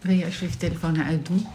Wil 0.00 0.14
je 0.14 0.24
alsjeblieft 0.24 0.52
je 0.60 0.68
telefoon 0.68 0.94
eruit 0.96 1.26
doen? 1.26 1.46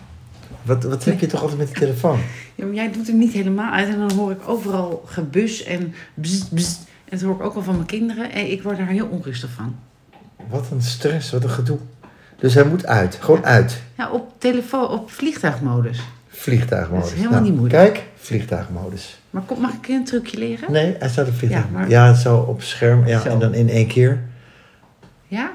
Wat, 0.62 0.84
wat 0.84 1.04
heb 1.06 1.20
je 1.20 1.28
toch 1.28 1.42
altijd 1.42 1.60
met 1.60 1.68
de 1.68 1.74
telefoon? 1.80 2.20
Ja, 2.56 2.66
maar 2.66 2.74
jij 2.74 2.92
doet 2.92 3.08
hem 3.08 3.18
niet 3.18 3.34
helemaal 3.34 3.72
uit 3.74 3.88
en 3.88 3.98
dan 3.98 4.12
hoor 4.12 4.32
ik 4.32 4.48
overal 4.50 5.04
gebus 5.06 5.64
en 5.64 5.94
bzz, 6.14 6.44
bzz. 6.44 6.76
En 6.78 7.18
dat 7.18 7.22
hoor 7.22 7.36
ik 7.36 7.42
ook 7.42 7.56
al 7.56 7.62
van 7.64 7.76
mijn 7.76 7.88
kinderen. 7.88 8.32
En 8.32 8.52
ik 8.52 8.64
word 8.64 8.78
daar 8.78 8.88
heel 8.88 9.08
onrustig 9.08 9.50
van. 9.50 9.76
Wat 10.50 10.72
een 10.72 10.82
stress, 10.82 11.32
wat 11.32 11.44
een 11.44 11.50
gedoe. 11.50 11.78
Dus 12.40 12.54
hij 12.54 12.64
moet 12.64 12.86
uit, 12.86 13.18
gewoon 13.22 13.46
uit. 13.46 13.82
Ja, 13.98 14.10
op 14.12 14.34
telefoon, 14.38 14.88
op 14.88 15.12
vliegtuigmodus. 15.12 16.00
Vliegtuigmodus. 16.28 17.04
Dat 17.06 17.14
is 17.14 17.20
helemaal 17.20 17.42
niet 17.42 17.56
moeilijk. 17.56 17.94
Kijk, 17.94 18.04
vliegtuigmodus. 18.16 19.20
Maar 19.30 19.42
kom, 19.42 19.62
mag 19.62 19.74
ik 19.74 19.88
een 19.88 20.06
trucje 20.06 20.38
leren? 20.38 20.72
Nee, 20.72 20.96
hij 21.00 21.10
staat 21.10 21.28
op 21.28 21.34
vliegtuigmodus. 21.34 21.90
Ja, 21.90 22.04
Ja, 22.06 22.12
maar- 22.12 22.20
zo 22.20 22.38
op 22.38 22.62
scherm. 22.62 23.08
Ja, 23.08 23.20
Zo. 23.22 23.30
en 23.30 23.40
dan 23.40 23.54
in 23.54 23.70
één 23.70 23.88
keer. 23.88 24.20
Ja? 25.28 25.52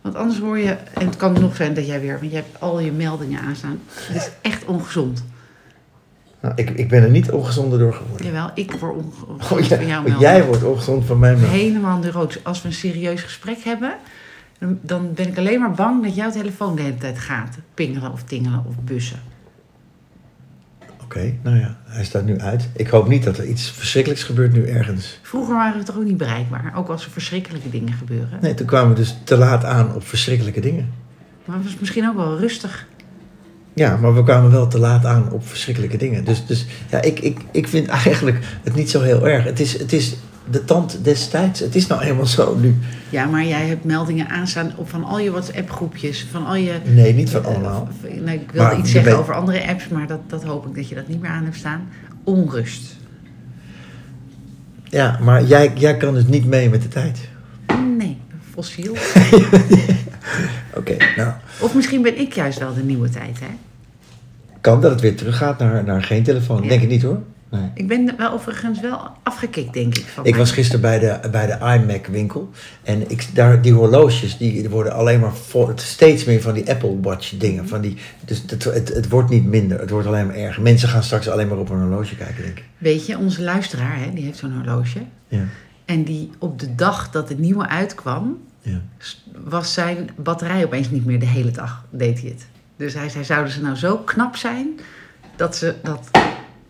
Want 0.00 0.14
anders 0.14 0.38
hoor 0.38 0.58
je, 0.58 0.70
en 0.94 1.06
het 1.06 1.16
kan 1.16 1.32
nog 1.40 1.56
zijn 1.56 1.74
dat 1.74 1.86
jij 1.86 2.00
weer, 2.00 2.18
want 2.18 2.30
je 2.30 2.36
hebt 2.36 2.60
al 2.60 2.80
je 2.80 2.92
meldingen 2.92 3.40
aanstaan. 3.40 3.80
Het 3.92 4.16
is 4.16 4.30
echt 4.42 4.64
ongezond. 4.64 5.24
Nou, 6.40 6.54
ik, 6.56 6.70
ik 6.70 6.88
ben 6.88 7.02
er 7.02 7.10
niet 7.10 7.30
ongezonder 7.30 7.78
door 7.78 7.94
geworden. 7.94 8.26
Jawel, 8.26 8.50
ik 8.54 8.72
word 8.72 8.94
onge- 8.94 9.24
Oh, 9.26 9.30
ongezond 9.30 9.66
jij, 9.66 9.76
van 9.78 9.86
jouw 9.86 9.98
oh, 9.98 10.04
meldingen. 10.04 10.32
jij 10.34 10.44
wordt 10.46 10.64
ongezond 10.64 11.04
van 11.04 11.18
mijn 11.18 11.40
melding. 11.40 11.60
Helemaal 11.62 11.98
neurotisch. 11.98 12.44
Als 12.44 12.62
we 12.62 12.68
een 12.68 12.74
serieus 12.74 13.22
gesprek 13.22 13.58
hebben, 13.64 13.94
dan 14.80 15.12
ben 15.14 15.28
ik 15.28 15.38
alleen 15.38 15.60
maar 15.60 15.70
bang 15.72 16.02
dat 16.04 16.14
jouw 16.14 16.30
telefoon 16.30 16.76
de 16.76 16.82
hele 16.82 16.96
tijd 16.96 17.18
gaat. 17.18 17.56
Pingelen 17.74 18.12
of 18.12 18.22
tingelen 18.22 18.64
of 18.68 18.74
bussen. 18.84 19.18
Oké, 21.10 21.34
nou 21.42 21.58
ja, 21.58 21.76
hij 21.84 22.04
staat 22.04 22.24
nu 22.24 22.38
uit. 22.38 22.68
Ik 22.76 22.88
hoop 22.88 23.08
niet 23.08 23.24
dat 23.24 23.38
er 23.38 23.44
iets 23.44 23.70
verschrikkelijks 23.70 24.24
gebeurt 24.24 24.52
nu 24.52 24.66
ergens. 24.66 25.18
Vroeger 25.22 25.54
waren 25.54 25.78
we 25.78 25.84
toch 25.84 25.96
ook 25.96 26.04
niet 26.04 26.16
bereikbaar, 26.16 26.72
ook 26.76 26.88
als 26.88 27.04
er 27.04 27.10
verschrikkelijke 27.10 27.70
dingen 27.70 27.92
gebeuren. 27.92 28.38
Nee, 28.40 28.54
toen 28.54 28.66
kwamen 28.66 28.88
we 28.88 28.94
dus 28.94 29.16
te 29.24 29.36
laat 29.36 29.64
aan 29.64 29.94
op 29.94 30.06
verschrikkelijke 30.06 30.60
dingen. 30.60 30.92
Maar 31.44 31.56
het 31.56 31.64
was 31.64 31.76
misschien 31.78 32.08
ook 32.08 32.16
wel 32.16 32.38
rustig. 32.38 32.86
Ja, 33.74 33.96
maar 33.96 34.14
we 34.14 34.22
kwamen 34.22 34.50
wel 34.50 34.68
te 34.68 34.78
laat 34.78 35.04
aan 35.04 35.32
op 35.32 35.46
verschrikkelijke 35.46 35.96
dingen. 35.96 36.24
Dus, 36.24 36.46
dus 36.46 36.66
ja, 36.90 37.02
ik, 37.02 37.20
ik, 37.20 37.38
ik 37.50 37.68
vind 37.68 37.86
eigenlijk 37.86 38.38
het 38.62 38.74
niet 38.74 38.90
zo 38.90 39.00
heel 39.00 39.28
erg. 39.28 39.44
Het 39.44 39.60
is, 39.60 39.78
het 39.78 39.92
is 39.92 40.16
de 40.50 40.64
tand 40.64 40.98
destijds. 41.04 41.60
Het 41.60 41.74
is 41.74 41.86
nou 41.86 42.02
eenmaal 42.02 42.26
zo 42.26 42.56
nu. 42.56 42.78
Ja, 43.08 43.26
maar 43.26 43.44
jij 43.44 43.66
hebt 43.66 43.84
meldingen 43.84 44.28
aanstaan 44.28 44.72
op 44.76 44.88
van 44.88 45.04
al 45.04 45.18
je 45.18 45.30
WhatsApp-groepjes, 45.30 46.26
van 46.30 46.46
al 46.46 46.54
je... 46.54 46.72
Nee, 46.84 47.14
niet 47.14 47.30
van 47.30 47.44
allemaal. 47.44 47.88
Eh, 48.02 48.20
nee, 48.20 48.34
ik 48.38 48.50
wilde 48.50 48.68
Maar 48.68 48.78
iets 48.78 48.90
zeggen 48.90 49.18
over 49.18 49.34
andere 49.34 49.68
apps, 49.68 49.88
maar 49.88 50.06
dat, 50.06 50.20
dat 50.26 50.44
hoop 50.44 50.66
ik 50.66 50.74
dat 50.74 50.88
je 50.88 50.94
dat 50.94 51.08
niet 51.08 51.20
meer 51.20 51.30
aan 51.30 51.44
hebt 51.44 51.56
staan. 51.56 51.88
Onrust. 52.24 52.96
Ja, 54.84 55.18
maar 55.22 55.44
jij, 55.44 55.72
jij 55.74 55.96
kan 55.96 56.14
dus 56.14 56.26
niet 56.26 56.46
mee 56.46 56.70
met 56.70 56.82
de 56.82 56.88
tijd. 56.88 57.28
Nee, 57.98 58.18
fossiel. 58.50 58.92
Oké, 60.78 60.96
nou, 61.16 61.32
Of 61.60 61.74
misschien 61.74 62.02
ben 62.02 62.20
ik 62.20 62.32
juist 62.32 62.58
wel 62.58 62.74
de 62.74 62.82
nieuwe 62.82 63.08
tijd, 63.08 63.40
hè? 63.40 63.46
kan 64.60 64.80
dat 64.80 64.90
het 64.90 65.00
weer 65.00 65.16
teruggaat 65.16 65.58
naar, 65.58 65.84
naar 65.84 66.02
geen 66.02 66.22
telefoon? 66.22 66.62
Ja. 66.62 66.68
Denk 66.68 66.82
ik 66.82 66.88
niet 66.88 67.02
hoor. 67.02 67.22
Nee. 67.50 67.70
Ik 67.74 67.88
ben 67.88 68.14
wel 68.16 68.32
overigens 68.32 68.80
wel 68.80 69.00
afgekikt, 69.22 69.72
denk 69.72 69.98
ik. 69.98 70.04
Van 70.04 70.24
Ik 70.24 70.36
was 70.36 70.52
gisteren 70.52 70.80
bij 70.80 70.98
de, 70.98 71.28
bij 71.30 71.46
de 71.46 71.74
iMac 71.74 72.06
winkel. 72.06 72.50
En 72.82 73.10
ik, 73.10 73.28
daar, 73.34 73.62
die 73.62 73.72
horloges, 73.72 74.36
die 74.36 74.68
worden 74.68 74.92
alleen 74.92 75.20
maar 75.20 75.34
vol, 75.34 75.70
steeds 75.74 76.24
meer 76.24 76.40
van 76.40 76.54
die 76.54 76.70
Apple 76.70 77.00
Watch 77.00 77.30
dingen. 77.38 77.68
Van 77.68 77.80
die, 77.80 77.96
dus 78.24 78.42
het, 78.46 78.64
het, 78.64 78.88
het 78.88 79.08
wordt 79.08 79.30
niet 79.30 79.44
minder, 79.44 79.80
het 79.80 79.90
wordt 79.90 80.06
alleen 80.06 80.26
maar 80.26 80.36
erger. 80.36 80.62
Mensen 80.62 80.88
gaan 80.88 81.02
straks 81.02 81.28
alleen 81.28 81.48
maar 81.48 81.58
op 81.58 81.70
een 81.70 81.80
horloge 81.80 82.16
kijken, 82.16 82.42
denk 82.42 82.58
ik. 82.58 82.64
Weet 82.78 83.06
je, 83.06 83.18
onze 83.18 83.42
luisteraar, 83.42 83.98
hè, 83.98 84.12
die 84.12 84.24
heeft 84.24 84.38
zo'n 84.38 84.52
horloge. 84.52 85.00
Ja, 85.28 85.44
En 85.84 86.04
die 86.04 86.30
op 86.38 86.58
de 86.58 86.74
dag 86.74 87.10
dat 87.10 87.28
het 87.28 87.38
nieuwe 87.38 87.68
uitkwam, 87.68 88.38
ja. 88.62 88.80
was 89.44 89.72
zijn 89.72 90.10
batterij 90.16 90.64
opeens 90.64 90.90
niet 90.90 91.06
meer 91.06 91.20
de 91.20 91.26
hele 91.26 91.50
dag, 91.50 91.84
deed 91.90 92.20
hij 92.20 92.28
het. 92.28 92.46
Dus 92.76 92.94
hij 92.94 93.08
zei, 93.08 93.24
zouden 93.24 93.52
ze 93.52 93.60
nou 93.60 93.76
zo 93.76 93.96
knap 93.96 94.36
zijn 94.36 94.80
dat 95.36 95.56
ze, 95.56 95.74
dat, 95.82 96.10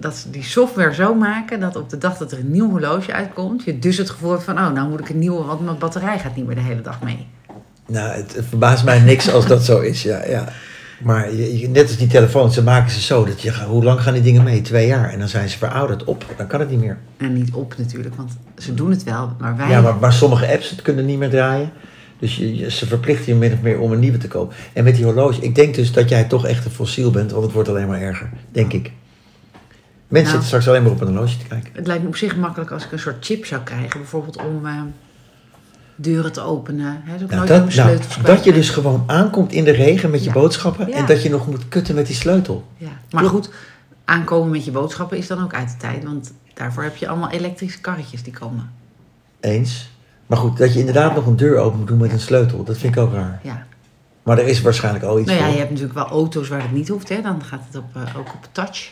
dat 0.01 0.17
ze 0.17 0.31
die 0.31 0.43
software 0.43 0.95
zo 0.95 1.15
maken 1.15 1.61
dat 1.61 1.77
op 1.77 1.91
de 1.91 1.99
dag 1.99 2.17
dat 2.19 2.33
er 2.33 2.39
een 2.39 2.51
nieuw 2.51 2.71
horloge 2.71 3.13
uitkomt, 3.13 3.65
je 3.65 3.79
dus 3.79 3.97
het 3.97 4.11
gevoel 4.11 4.31
hebt 4.31 4.43
van, 4.43 4.59
oh, 4.59 4.73
nou 4.73 4.89
moet 4.89 5.01
ik 5.01 5.09
een 5.09 5.19
nieuwe, 5.19 5.45
want 5.45 5.65
mijn 5.65 5.79
batterij 5.79 6.19
gaat 6.19 6.37
niet 6.37 6.47
meer 6.47 6.55
de 6.55 6.61
hele 6.61 6.81
dag 6.81 7.03
mee. 7.03 7.27
Nou, 7.87 8.11
het, 8.11 8.35
het 8.37 8.45
verbaast 8.49 8.85
mij 8.85 9.01
niks 9.01 9.33
als 9.33 9.47
dat 9.47 9.65
zo 9.65 9.81
is, 9.81 10.03
ja. 10.03 10.25
ja. 10.27 10.45
Maar 11.03 11.35
je, 11.35 11.69
net 11.69 11.83
als 11.89 11.97
die 11.97 12.07
telefoons, 12.07 12.55
ze 12.55 12.63
maken 12.63 12.91
ze 12.91 13.01
zo 13.01 13.25
dat 13.25 13.41
je, 13.43 13.65
hoe 13.65 13.85
lang 13.85 14.01
gaan 14.01 14.13
die 14.13 14.23
dingen 14.23 14.43
mee? 14.43 14.61
Twee 14.61 14.87
jaar. 14.87 15.11
En 15.13 15.19
dan 15.19 15.29
zijn 15.29 15.49
ze 15.49 15.59
verouderd 15.59 16.05
op, 16.05 16.25
dan 16.37 16.47
kan 16.47 16.61
het 16.61 16.71
niet 16.71 16.81
meer. 16.81 16.99
En 17.17 17.33
niet 17.33 17.53
op 17.53 17.75
natuurlijk, 17.79 18.15
want 18.15 18.33
ze 18.59 18.75
doen 18.75 18.91
het 18.91 19.03
wel, 19.05 19.33
maar 19.39 19.57
wij... 19.57 19.69
Ja, 19.71 19.81
maar, 19.81 19.97
maar 20.01 20.13
sommige 20.13 20.53
apps 20.53 20.71
het 20.71 20.83
kunnen 20.83 21.05
niet 21.07 21.19
meer 21.19 21.31
draaien. 21.31 21.71
Dus 22.19 22.37
je, 22.37 22.57
je- 22.57 22.71
ze 22.71 22.87
verplichten 22.87 23.33
je 23.33 23.39
min 23.39 23.53
of 23.53 23.61
meer 23.61 23.79
om 23.81 23.93
een 23.93 23.99
nieuwe 23.99 24.19
te 24.19 24.29
kopen. 24.29 24.57
En 24.73 24.85
met 24.85 24.95
die 24.95 25.05
horloge, 25.05 25.41
ik 25.41 25.55
denk 25.55 25.75
dus 25.75 25.93
dat 25.93 26.09
jij 26.09 26.25
toch 26.25 26.47
echt 26.47 26.65
een 26.65 26.71
fossiel 26.71 27.11
bent, 27.11 27.31
want 27.31 27.45
het 27.45 27.53
wordt 27.53 27.69
alleen 27.69 27.87
maar 27.89 28.01
erger, 28.01 28.31
denk 28.53 28.73
ik. 28.73 28.93
Mensen 30.11 30.33
Nou. 30.33 30.43
zitten 30.43 30.47
straks 30.47 30.69
alleen 30.69 30.83
maar 30.83 30.93
op 30.93 31.01
een 31.01 31.07
horloge 31.17 31.39
te 31.39 31.47
kijken. 31.47 31.71
Het 31.75 31.87
lijkt 31.87 32.03
me 32.03 32.09
op 32.09 32.17
zich 32.17 32.37
makkelijk 32.37 32.71
als 32.71 32.85
ik 32.85 32.93
een 32.93 32.99
soort 32.99 33.25
chip 33.25 33.45
zou 33.47 33.63
krijgen. 33.63 34.01
Bijvoorbeeld 34.01 34.37
om 34.37 34.67
eh, 34.67 34.73
deuren 35.97 36.33
te 36.33 36.41
openen. 36.41 37.01
Hè, 37.05 37.19
dat 37.19 37.31
Nou, 37.31 37.47
dat, 37.47 37.75
nou, 37.75 37.99
kwijt 37.99 38.17
dat 38.27 38.45
je 38.45 38.53
dus 38.53 38.71
gewoon 38.71 39.05
aankomt 39.07 39.53
in 39.53 39.65
de 39.65 39.71
regen 39.71 40.11
met 40.11 40.21
je 40.21 40.27
Ja. 40.27 40.33
boodschappen 40.33 40.89
Ja. 40.89 40.95
en 40.97 41.07
dat 41.07 41.23
je 41.23 41.31
nog 41.31 41.47
moet 41.47 41.69
kutten 41.69 41.95
met 41.95 42.07
die 42.07 42.15
sleutel. 42.17 42.65
Ja. 42.77 42.89
Maar 43.11 43.25
goed, 43.25 43.51
aankomen 44.05 44.51
met 44.51 44.65
je 44.65 44.71
boodschappen 44.71 45.17
is 45.19 45.27
dan 45.27 45.43
ook 45.43 45.55
uit 45.55 45.69
de 45.69 45.77
tijd. 45.77 46.05
Want 46.05 46.33
daarvoor 46.55 46.83
heb 46.83 46.97
je 46.97 47.09
allemaal 47.09 47.31
elektrische 47.31 47.81
karretjes 47.81 48.23
die 48.23 48.33
komen. 48.33 48.71
Eens. 49.41 49.91
Maar 50.27 50.39
goed, 50.39 50.59
dat 50.59 50.73
je 50.73 50.79
inderdaad 50.79 51.15
nog 51.15 51.27
een 51.27 51.37
deur 51.37 51.59
open 51.59 51.79
moet 51.79 51.89
doen 51.89 51.99
met 51.99 52.13
een 52.13 52.21
sleutel, 52.21 52.65
dat 52.65 52.79
vind 52.79 52.97
ik 52.97 53.01
ook 53.03 53.13
raar. 53.13 53.41
Ja. 53.43 53.67
Maar 54.23 54.39
er 54.39 54.47
is 54.47 54.61
waarschijnlijk 54.61 55.05
al 55.05 55.19
iets 55.19 55.27
Nou 55.29 55.39
ja, 55.39 55.45
voor. 55.45 55.53
je 55.55 55.59
hebt 55.61 55.71
natuurlijk 55.71 55.99
wel 55.99 56.09
auto's 56.09 56.49
waar 56.49 56.63
het 56.63 56.73
niet 56.73 56.89
hoeft. 56.89 57.09
Hè. 57.09 57.21
Dan 57.23 57.43
gaat 57.45 57.61
het 57.67 57.77
op, 57.77 57.85
eh, 57.97 58.17
ook 58.19 58.29
op 58.35 58.49
touch. 58.53 58.91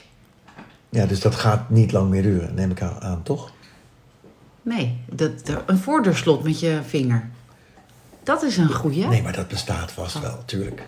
Ja, 0.88 1.06
dus 1.06 1.20
dat 1.20 1.34
gaat 1.34 1.70
niet 1.70 1.92
lang 1.92 2.10
meer 2.10 2.22
duren, 2.22 2.54
neem 2.54 2.70
ik 2.70 2.82
aan, 2.82 3.20
toch? 3.22 3.50
Nee, 4.62 4.98
dat, 5.12 5.30
een 5.66 5.78
voordeurslot 5.78 6.42
met 6.42 6.60
je 6.60 6.80
vinger. 6.86 7.28
Dat 8.22 8.42
is 8.42 8.56
een 8.56 8.72
goeie. 8.72 9.06
Nee, 9.06 9.22
maar 9.22 9.32
dat 9.32 9.48
bestaat 9.48 9.92
vast 9.92 10.20
wel, 10.20 10.42
tuurlijk. 10.44 10.86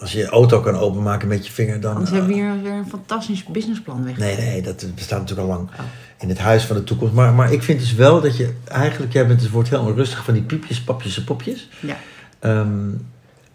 Als 0.00 0.12
je 0.12 0.18
je 0.18 0.26
auto 0.26 0.60
kan 0.60 0.74
openmaken 0.76 1.28
met 1.28 1.46
je 1.46 1.52
vinger, 1.52 1.80
dan... 1.80 1.92
Anders 1.92 2.10
eh, 2.10 2.16
hebben 2.16 2.34
we 2.36 2.42
hier 2.42 2.62
weer 2.62 2.72
een 2.72 2.88
fantastisch 2.88 3.44
businessplan 3.44 4.04
weg. 4.04 4.16
Nee, 4.16 4.36
nee, 4.36 4.62
dat 4.62 4.86
bestaat 4.94 5.20
natuurlijk 5.20 5.48
al 5.48 5.54
lang 5.56 5.68
Oh. 5.70 5.84
in 6.18 6.28
het 6.28 6.38
huis 6.38 6.64
van 6.64 6.76
de 6.76 6.84
toekomst. 6.84 7.14
Maar, 7.14 7.32
maar 7.32 7.52
ik 7.52 7.62
vind 7.62 7.78
dus 7.80 7.94
wel 7.94 8.20
dat 8.20 8.36
je 8.36 8.54
eigenlijk, 8.64 9.12
jij 9.12 9.26
bent, 9.26 9.40
het 9.42 9.50
wordt 9.50 9.68
heel 9.68 9.80
onrustig 9.84 10.24
van 10.24 10.34
die 10.34 10.42
piepjes, 10.42 10.82
papjes 10.82 11.16
en 11.16 11.24
popjes. 11.24 11.68
Ja. 11.80 11.96
Ehm, 12.38 12.88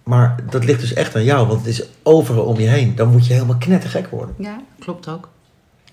maar 0.03 0.35
dat 0.49 0.63
ligt 0.65 0.79
dus 0.79 0.93
echt 0.93 1.15
aan 1.15 1.23
jou, 1.23 1.47
want 1.47 1.59
het 1.59 1.69
is 1.69 1.83
overal 2.03 2.43
om 2.45 2.59
je 2.59 2.67
heen. 2.67 2.95
Dan 2.95 3.07
moet 3.11 3.27
je 3.27 3.33
helemaal 3.33 3.57
knettergek 3.57 4.07
worden. 4.07 4.35
ja, 4.37 4.61
klopt 4.79 5.07
ook. 5.07 5.29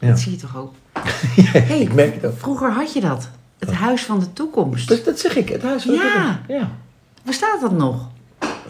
Ja. 0.00 0.08
Dat 0.08 0.18
zie 0.18 0.32
je 0.32 0.38
toch 0.38 0.56
ook. 0.56 0.72
Hey, 1.52 1.80
ik 1.80 1.94
merk 1.94 2.14
het 2.14 2.24
ook. 2.26 2.38
Vroeger 2.38 2.72
had 2.72 2.92
je 2.92 3.00
dat. 3.00 3.28
Het 3.58 3.72
huis 3.72 4.04
van 4.04 4.18
de 4.20 4.32
toekomst. 4.32 4.88
Dat, 4.88 5.04
dat 5.04 5.18
zeg 5.18 5.36
ik, 5.36 5.48
het 5.48 5.62
huis 5.62 5.82
van 5.82 5.90
de 5.92 5.98
Ja. 5.98 6.12
toekomst. 6.12 6.38
Ja. 6.48 6.70
Bestaat 7.24 7.60
dat 7.60 7.72
nog? 7.72 8.08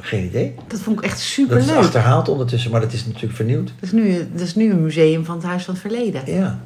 Geen 0.01 0.25
idee. 0.25 0.55
Dat 0.69 0.81
vond 0.81 0.99
ik 0.99 1.05
echt 1.05 1.13
Dat 1.15 1.23
super 1.23 1.57
is 1.57 1.67
leuk. 1.67 1.77
achterhaald 1.77 2.29
ondertussen, 2.29 2.71
maar 2.71 2.81
dat 2.81 2.93
is 2.93 3.07
natuurlijk 3.07 3.35
vernieuwd. 3.35 3.67
Dat 3.67 3.75
is, 3.81 3.93
nu, 3.93 4.29
dat 4.33 4.41
is 4.41 4.55
nu 4.55 4.71
een 4.71 4.83
museum 4.83 5.25
van 5.25 5.37
het 5.37 5.45
Huis 5.45 5.65
van 5.65 5.75
het 5.75 5.83
Verleden. 5.83 6.23
Ja. 6.27 6.59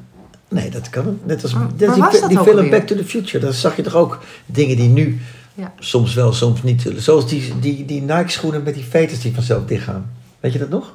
Nee, 0.49 0.69
dat 0.69 0.89
kan. 0.89 1.19
Net 1.23 1.43
als 1.43 1.53
Maar 1.53 1.63
waar 1.77 2.11
die, 2.11 2.19
dat 2.21 2.29
die 2.29 2.39
film? 2.39 2.69
Back 2.69 2.87
to 2.87 2.95
the 2.95 3.05
Future. 3.05 3.39
Daar 3.43 3.53
zag 3.53 3.75
je 3.75 3.81
toch 3.81 3.95
ook 3.95 4.19
dingen 4.45 4.75
die 4.75 4.89
nu 4.89 5.19
Ja. 5.53 5.73
soms 5.79 6.13
wel, 6.13 6.33
soms 6.33 6.63
niet. 6.63 6.91
Zoals 6.97 7.27
die, 7.27 7.53
die, 7.59 7.85
die 7.85 8.01
Nike-schoenen 8.01 8.63
met 8.63 8.73
die 8.73 8.83
veters 8.83 9.21
die 9.21 9.33
vanzelf 9.33 9.65
dichtgaan. 9.65 10.11
Weet 10.39 10.53
je 10.53 10.59
dat 10.59 10.69
nog? 10.69 10.93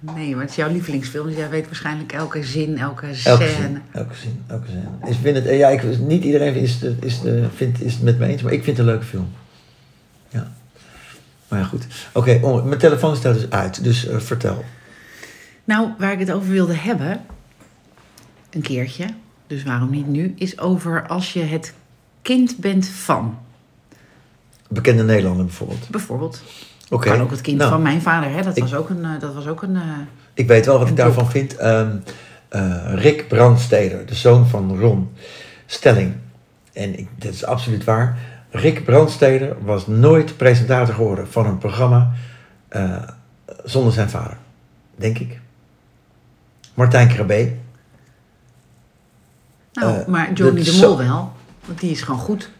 Nee, 0.00 0.30
maar 0.32 0.40
het 0.40 0.50
is 0.50 0.56
jouw 0.56 0.70
lievelingsfilm. 0.70 1.26
Dus 1.26 1.36
jij 1.36 1.48
weet 1.50 1.66
waarschijnlijk 1.66 2.12
elke 2.12 2.44
zin, 2.44 2.78
elke 2.78 3.06
Elke 3.06 3.16
scène. 3.16 3.46
zin. 3.46 3.82
Elke 3.92 4.14
zin. 4.14 4.42
Elke 4.46 4.66
zin. 4.66 4.88
Ik 5.06 5.16
vind 5.22 5.36
het, 5.36 5.44
ja, 5.44 5.68
ik, 5.68 5.98
niet 5.98 6.24
iedereen 6.24 6.54
is, 6.54 6.78
de, 6.78 6.96
is, 7.00 7.20
de, 7.20 7.48
vindt, 7.54 7.80
is 7.80 7.92
het 7.92 8.02
met 8.02 8.18
me 8.18 8.26
eens, 8.26 8.42
maar 8.42 8.52
ik 8.52 8.64
vind 8.64 8.76
het 8.76 8.86
een 8.86 8.92
leuke 8.92 9.06
film. 9.06 9.28
Ja. 10.28 10.52
Maar 11.48 11.58
ja, 11.58 11.64
goed. 11.64 11.86
Oké, 12.12 12.62
mijn 12.64 12.78
telefoon 12.78 13.16
staat 13.16 13.34
dus 13.34 13.50
uit, 13.50 13.84
dus 13.84 14.06
eh, 14.06 14.18
vertel. 14.18 14.64
Nou, 15.64 15.88
waar 15.98 16.12
ik 16.12 16.18
het 16.18 16.32
over 16.32 16.50
wilde 16.50 16.74
hebben, 16.74 17.20
een 18.50 18.62
keertje, 18.62 19.06
dus 19.46 19.62
waarom 19.62 19.90
niet 19.90 20.06
nu, 20.06 20.34
is 20.36 20.58
over 20.58 21.06
als 21.06 21.32
je 21.32 21.40
het 21.42 21.74
kind 22.22 22.56
bent 22.56 22.86
van. 22.86 23.38
Bekende 24.68 25.02
Nederlander 25.02 25.44
bijvoorbeeld. 25.44 25.88
Bijvoorbeeld. 25.88 26.42
Oké. 26.90 27.10
Kan 27.10 27.20
ook 27.20 27.30
het 27.30 27.40
kind 27.40 27.58
Nou, 27.58 27.70
van 27.70 27.82
mijn 27.82 28.02
vader, 28.02 28.30
hè? 28.30 28.42
Dat 28.42 28.56
ik- 28.56 28.62
was 28.62 28.74
ook 28.74 28.88
een. 28.90 29.04
eh, 29.04 29.20
Dat 29.20 29.34
was 29.34 29.46
ook 29.46 29.62
een 29.62 29.76
eh, 29.76 29.82
Ik 30.34 30.46
weet 30.46 30.66
wel 30.66 30.78
wat 30.78 30.88
ik 30.88 30.96
daarvan 30.96 31.22
job. 31.22 31.32
vind. 31.32 31.56
Ehm, 31.56 31.96
eh, 32.48 32.94
Rick 32.94 33.28
Brandsteder, 33.28 34.06
de 34.06 34.14
zoon 34.14 34.46
van 34.46 34.78
Ron 34.78 35.12
Stelling. 35.66 36.14
En 36.72 36.98
ik, 36.98 37.08
dit 37.18 37.34
is 37.34 37.44
absoluut 37.44 37.84
waar. 37.84 38.18
Rick 38.50 38.84
Brandsteder 38.84 39.56
was 39.64 39.86
nooit 39.86 40.36
presentator 40.36 40.94
geworden 40.94 41.28
van 41.28 41.46
een 41.46 41.58
programma 41.58 42.12
zonder 43.64 43.92
zijn 43.92 44.10
vader. 44.10 44.36
Denk 44.96 45.18
ik. 45.18 45.40
Martijn 46.74 47.08
Krabbe. 47.08 47.52
nou, 49.72 50.10
maar 50.10 50.32
Johnny 50.32 50.56
dat 50.56 50.64
de 50.64 50.70
is 50.70 50.80
Mol 50.80 50.98
wel. 50.98 51.32
Want 51.66 51.80
die 51.80 51.90
is 51.90 52.02
gewoon 52.02 52.20
goed. 52.20 52.50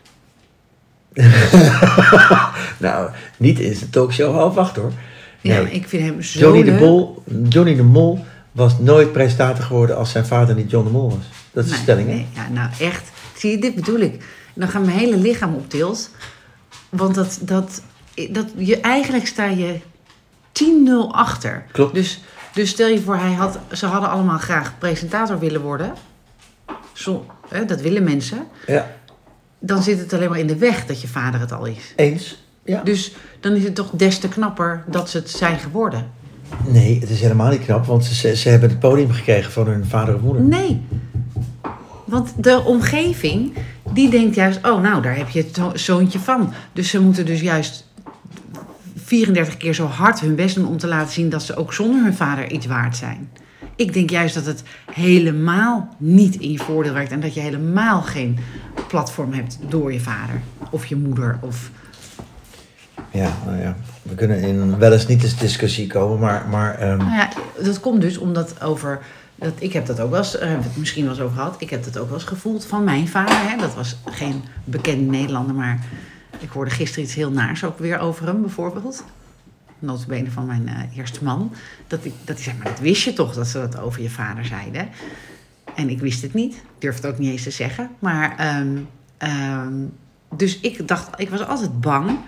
nou, 2.78 3.10
niet 3.36 3.58
in 3.58 3.74
zijn 3.74 3.90
talkshow 3.90 4.34
half 4.34 4.56
acht 4.56 4.76
hoor. 4.76 4.92
Ja, 5.40 5.52
Nee. 5.54 5.62
maar 5.62 5.72
ik 5.72 5.88
vind 5.88 6.02
hem 6.02 6.22
zo 6.22 6.38
Johnny 6.38 6.62
de, 6.62 6.70
leuk. 6.70 6.80
Mol, 6.80 7.22
Johnny 7.48 7.76
de 7.76 7.82
Mol 7.82 8.24
was 8.52 8.78
nooit 8.78 9.12
presentator 9.12 9.64
geworden 9.64 9.96
als 9.96 10.10
zijn 10.10 10.26
vader 10.26 10.54
niet 10.54 10.70
John 10.70 10.84
de 10.84 10.90
Mol 10.90 11.08
was. 11.08 11.24
Dat 11.52 11.64
is 11.64 11.70
de 11.70 11.76
stelling, 11.76 12.08
hè? 12.08 12.14
nee, 12.14 12.26
ja, 12.34 12.48
nou 12.48 12.70
echt. 12.78 13.10
Zie 13.36 13.50
je, 13.50 13.58
dit 13.58 13.74
bedoel 13.74 13.98
ik. 13.98 14.24
Dan 14.54 14.68
gaat 14.68 14.84
mijn 14.84 14.98
hele 14.98 15.16
lichaam 15.16 15.54
op 15.54 15.70
tilt. 15.70 16.10
Want 16.88 17.14
dat, 17.14 17.38
dat, 17.42 17.82
dat, 18.30 18.46
je, 18.56 18.80
eigenlijk 18.80 19.26
sta 19.26 19.44
je 19.44 19.80
10-0 20.52 21.10
achter. 21.10 21.64
Klopt. 21.72 21.94
Dus, 21.94 22.22
dus 22.54 22.70
stel 22.70 22.88
je 22.88 23.00
voor, 23.00 23.16
hij 23.16 23.32
had, 23.32 23.58
ze 23.72 23.86
hadden 23.86 24.10
allemaal 24.10 24.38
graag 24.38 24.78
presentator 24.78 25.38
willen 25.38 25.60
worden. 25.60 25.92
Zo, 26.92 27.26
hè, 27.48 27.64
dat 27.64 27.80
willen 27.80 28.02
mensen. 28.04 28.46
Ja, 28.66 28.90
Dan 29.60 29.82
zit 29.82 29.98
het 29.98 30.12
alleen 30.12 30.30
maar 30.30 30.38
in 30.38 30.46
de 30.46 30.56
weg 30.56 30.86
dat 30.86 31.00
je 31.00 31.08
vader 31.08 31.40
het 31.40 31.52
al 31.52 31.64
is. 31.64 31.92
eens. 31.96 32.42
Ja. 32.64 32.82
Dus 32.82 33.14
dan 33.40 33.52
is 33.52 33.64
het 33.64 33.74
toch 33.74 33.90
des 33.90 34.18
te 34.18 34.28
knapper 34.28 34.84
dat 34.86 35.10
ze 35.10 35.16
het 35.18 35.30
zijn 35.30 35.58
geworden. 35.58 36.06
Nee, 36.66 37.00
het 37.00 37.10
is 37.10 37.20
helemaal 37.20 37.50
niet 37.50 37.64
knap, 37.64 37.86
want 37.86 38.04
ze, 38.04 38.36
ze 38.36 38.48
hebben 38.48 38.68
het 38.68 38.78
podium 38.78 39.10
gekregen 39.12 39.52
van 39.52 39.66
hun 39.66 39.84
vader 39.86 40.14
of 40.14 40.20
moeder. 40.20 40.42
Nee. 40.42 40.80
Want 42.04 42.32
de 42.36 42.62
omgeving, 42.64 43.52
die 43.92 44.10
denkt 44.10 44.34
juist, 44.34 44.58
oh 44.66 44.80
nou, 44.82 45.02
daar 45.02 45.16
heb 45.16 45.28
je 45.28 45.42
het 45.42 45.54
zo- 45.54 45.72
zoontje 45.74 46.18
van. 46.18 46.52
Dus 46.72 46.88
ze 46.90 47.00
moeten 47.00 47.26
dus 47.26 47.40
juist 47.40 47.86
34 48.96 49.56
keer 49.56 49.74
zo 49.74 49.86
hard 49.86 50.20
hun 50.20 50.34
best 50.34 50.54
doen 50.54 50.66
om 50.66 50.76
te 50.78 50.86
laten 50.86 51.12
zien 51.12 51.28
dat 51.28 51.42
ze 51.42 51.56
ook 51.56 51.72
zonder 51.72 52.02
hun 52.02 52.14
vader 52.14 52.50
iets 52.52 52.66
waard 52.66 52.96
zijn. 52.96 53.30
Ik 53.80 53.92
denk 53.92 54.10
juist 54.10 54.34
dat 54.34 54.46
het 54.46 54.62
helemaal 54.92 55.94
niet 55.98 56.36
in 56.36 56.52
je 56.52 56.58
voordeel 56.58 56.92
werkt 56.92 57.10
en 57.10 57.20
dat 57.20 57.34
je 57.34 57.40
helemaal 57.40 58.02
geen 58.02 58.38
platform 58.88 59.32
hebt 59.32 59.58
door 59.68 59.92
je 59.92 60.00
vader 60.00 60.40
of 60.70 60.86
je 60.86 60.96
moeder. 60.96 61.38
Of... 61.40 61.70
Ja, 63.10 63.32
nou 63.46 63.58
ja. 63.58 63.76
We 64.02 64.14
kunnen 64.14 64.40
in 64.40 64.78
wel 64.78 64.92
eens 64.92 65.06
niet 65.06 65.22
eens 65.22 65.36
discussie 65.36 65.86
komen, 65.86 66.18
maar, 66.18 66.46
maar 66.50 66.74
ehm, 66.78 66.96
Nou 66.96 67.10
ja, 67.10 67.28
dat 67.62 67.80
komt 67.80 68.00
dus 68.00 68.18
omdat 68.18 68.62
over. 68.62 69.00
Dat, 69.34 69.52
ik 69.58 69.72
heb 69.72 69.86
dat 69.86 70.00
ook 70.00 70.10
wel 70.10 70.18
eens, 70.18 70.32
hebben 70.32 70.58
we 70.58 70.68
het 70.68 70.76
misschien 70.76 71.04
wel 71.04 71.12
eens 71.12 71.22
over 71.22 71.36
gehad. 71.36 71.56
Ik 71.58 71.70
heb 71.70 71.84
dat 71.84 71.98
ook 71.98 72.08
wel 72.08 72.18
eens 72.18 72.28
gevoeld 72.28 72.64
van 72.64 72.84
mijn 72.84 73.08
vader. 73.08 73.50
Hè. 73.50 73.56
Dat 73.56 73.74
was 73.74 73.96
geen 74.04 74.42
bekende 74.64 75.10
Nederlander, 75.10 75.54
maar 75.54 75.86
ik 76.38 76.50
hoorde 76.50 76.70
gisteren 76.70 77.04
iets 77.04 77.14
heel 77.14 77.30
naars 77.30 77.64
ook 77.64 77.78
weer 77.78 77.98
over 77.98 78.26
hem, 78.26 78.40
bijvoorbeeld. 78.40 79.04
Notabene 79.80 80.30
van 80.30 80.46
mijn 80.46 80.68
eh, 80.68 80.96
eerste 80.96 81.24
man. 81.24 81.52
Dat, 81.86 82.04
ik, 82.04 82.12
dat 82.24 82.34
hij 82.34 82.44
zei, 82.44 82.56
maar 82.56 82.66
dat 82.66 82.80
wist 82.80 83.02
je 83.02 83.12
toch, 83.12 83.34
dat 83.34 83.46
ze 83.46 83.58
dat 83.58 83.80
over 83.80 84.02
je 84.02 84.10
vader 84.10 84.44
zeiden. 84.44 84.88
En 85.74 85.88
ik 85.88 86.00
wist 86.00 86.22
het 86.22 86.34
niet. 86.34 86.62
Durf 86.78 86.94
het 86.94 87.06
ook 87.06 87.18
niet 87.18 87.30
eens 87.30 87.42
te 87.42 87.50
zeggen. 87.50 87.90
Maar, 87.98 88.36
ehm, 88.38 88.76
ehm, 89.18 89.74
dus 90.34 90.60
ik 90.60 90.88
dacht, 90.88 91.08
ik 91.20 91.30
was 91.30 91.46
altijd 91.46 91.80
bang 91.80 92.18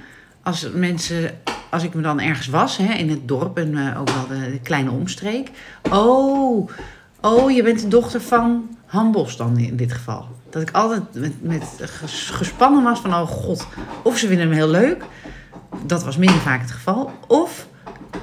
als 0.43 0.71
mensen, 0.75 1.31
als 1.71 1.83
ik 1.83 1.95
me 1.95 2.03
dan 2.03 2.21
ergens 2.21 2.47
was, 2.47 2.77
hè, 2.77 2.93
in 2.95 3.11
het 3.11 3.29
dorp 3.29 3.59
en 3.59 3.77
eh, 3.77 4.01
ook 4.01 4.11
wel 4.11 4.27
de, 4.27 4.59
kleine 4.63 4.91
omstreek. 4.91 5.51
Oh, 5.91 6.69
oh, 7.21 7.51
je 7.51 7.63
bent 7.63 7.81
de 7.81 7.89
dochter 7.89 8.21
van 8.21 8.77
Han 8.87 9.13
Bos 9.13 9.37
dan 9.37 9.59
in 9.59 9.77
dit 9.77 9.93
geval. 9.93 10.27
Dat 10.51 10.63
ik 10.63 10.71
altijd 10.71 11.03
met, 11.15 11.43
met 11.43 11.65
ges- 11.81 12.31
gespannen 12.31 12.83
was 12.83 13.01
van, 13.01 13.15
oh 13.15 13.29
god, 13.29 13.67
of 14.03 14.19
ze 14.19 14.27
vinden 14.27 14.47
hem 14.47 14.57
heel 14.57 14.69
leuk. 14.69 15.05
Dat 15.87 16.05
was 16.05 16.17
minder 16.17 16.41
vaak 16.41 16.61
het 16.61 16.71
geval. 16.71 17.11
Of 17.29 17.67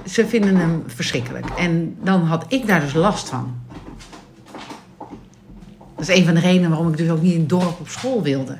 ze 0.06 0.28
vinden 0.28 0.56
hem 0.56 0.84
verschrikkelijk. 0.88 1.46
En 1.57 1.98
dan 2.04 2.22
had 2.22 2.46
ik 2.48 2.68
daar 2.68 2.80
dus 2.80 2.94
last 2.94 3.30
van. 3.30 3.54
Dat 5.96 6.10
is 6.10 6.18
een 6.18 6.25
van 6.25 6.34
de 6.34 6.40
redenen 6.40 6.69
waarom 6.69 6.90
ik 6.90 6.98
dus 6.98 7.10
ook 7.10 7.22
niet 7.22 7.34
in 7.34 7.40
het 7.40 7.50
dorp 7.50 7.80
op 7.80 7.88
school 7.88 8.22
wilde. 8.22 8.57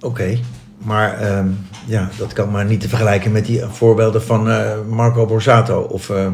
oké. 0.00 0.38
Maar 0.78 1.18
ehm, 1.18 1.48
ja, 1.86 2.08
dat 2.18 2.32
kan 2.32 2.50
maar 2.50 2.64
niet 2.64 2.80
te 2.80 2.88
vergelijken 2.88 3.32
met 3.32 3.46
die 3.46 3.62
voorbeelden 3.64 4.22
van 4.22 4.50
eh, 4.50 4.80
Marco 4.88 5.26
Borsato 5.26 5.80
of 5.80 6.10
eh, 6.10 6.28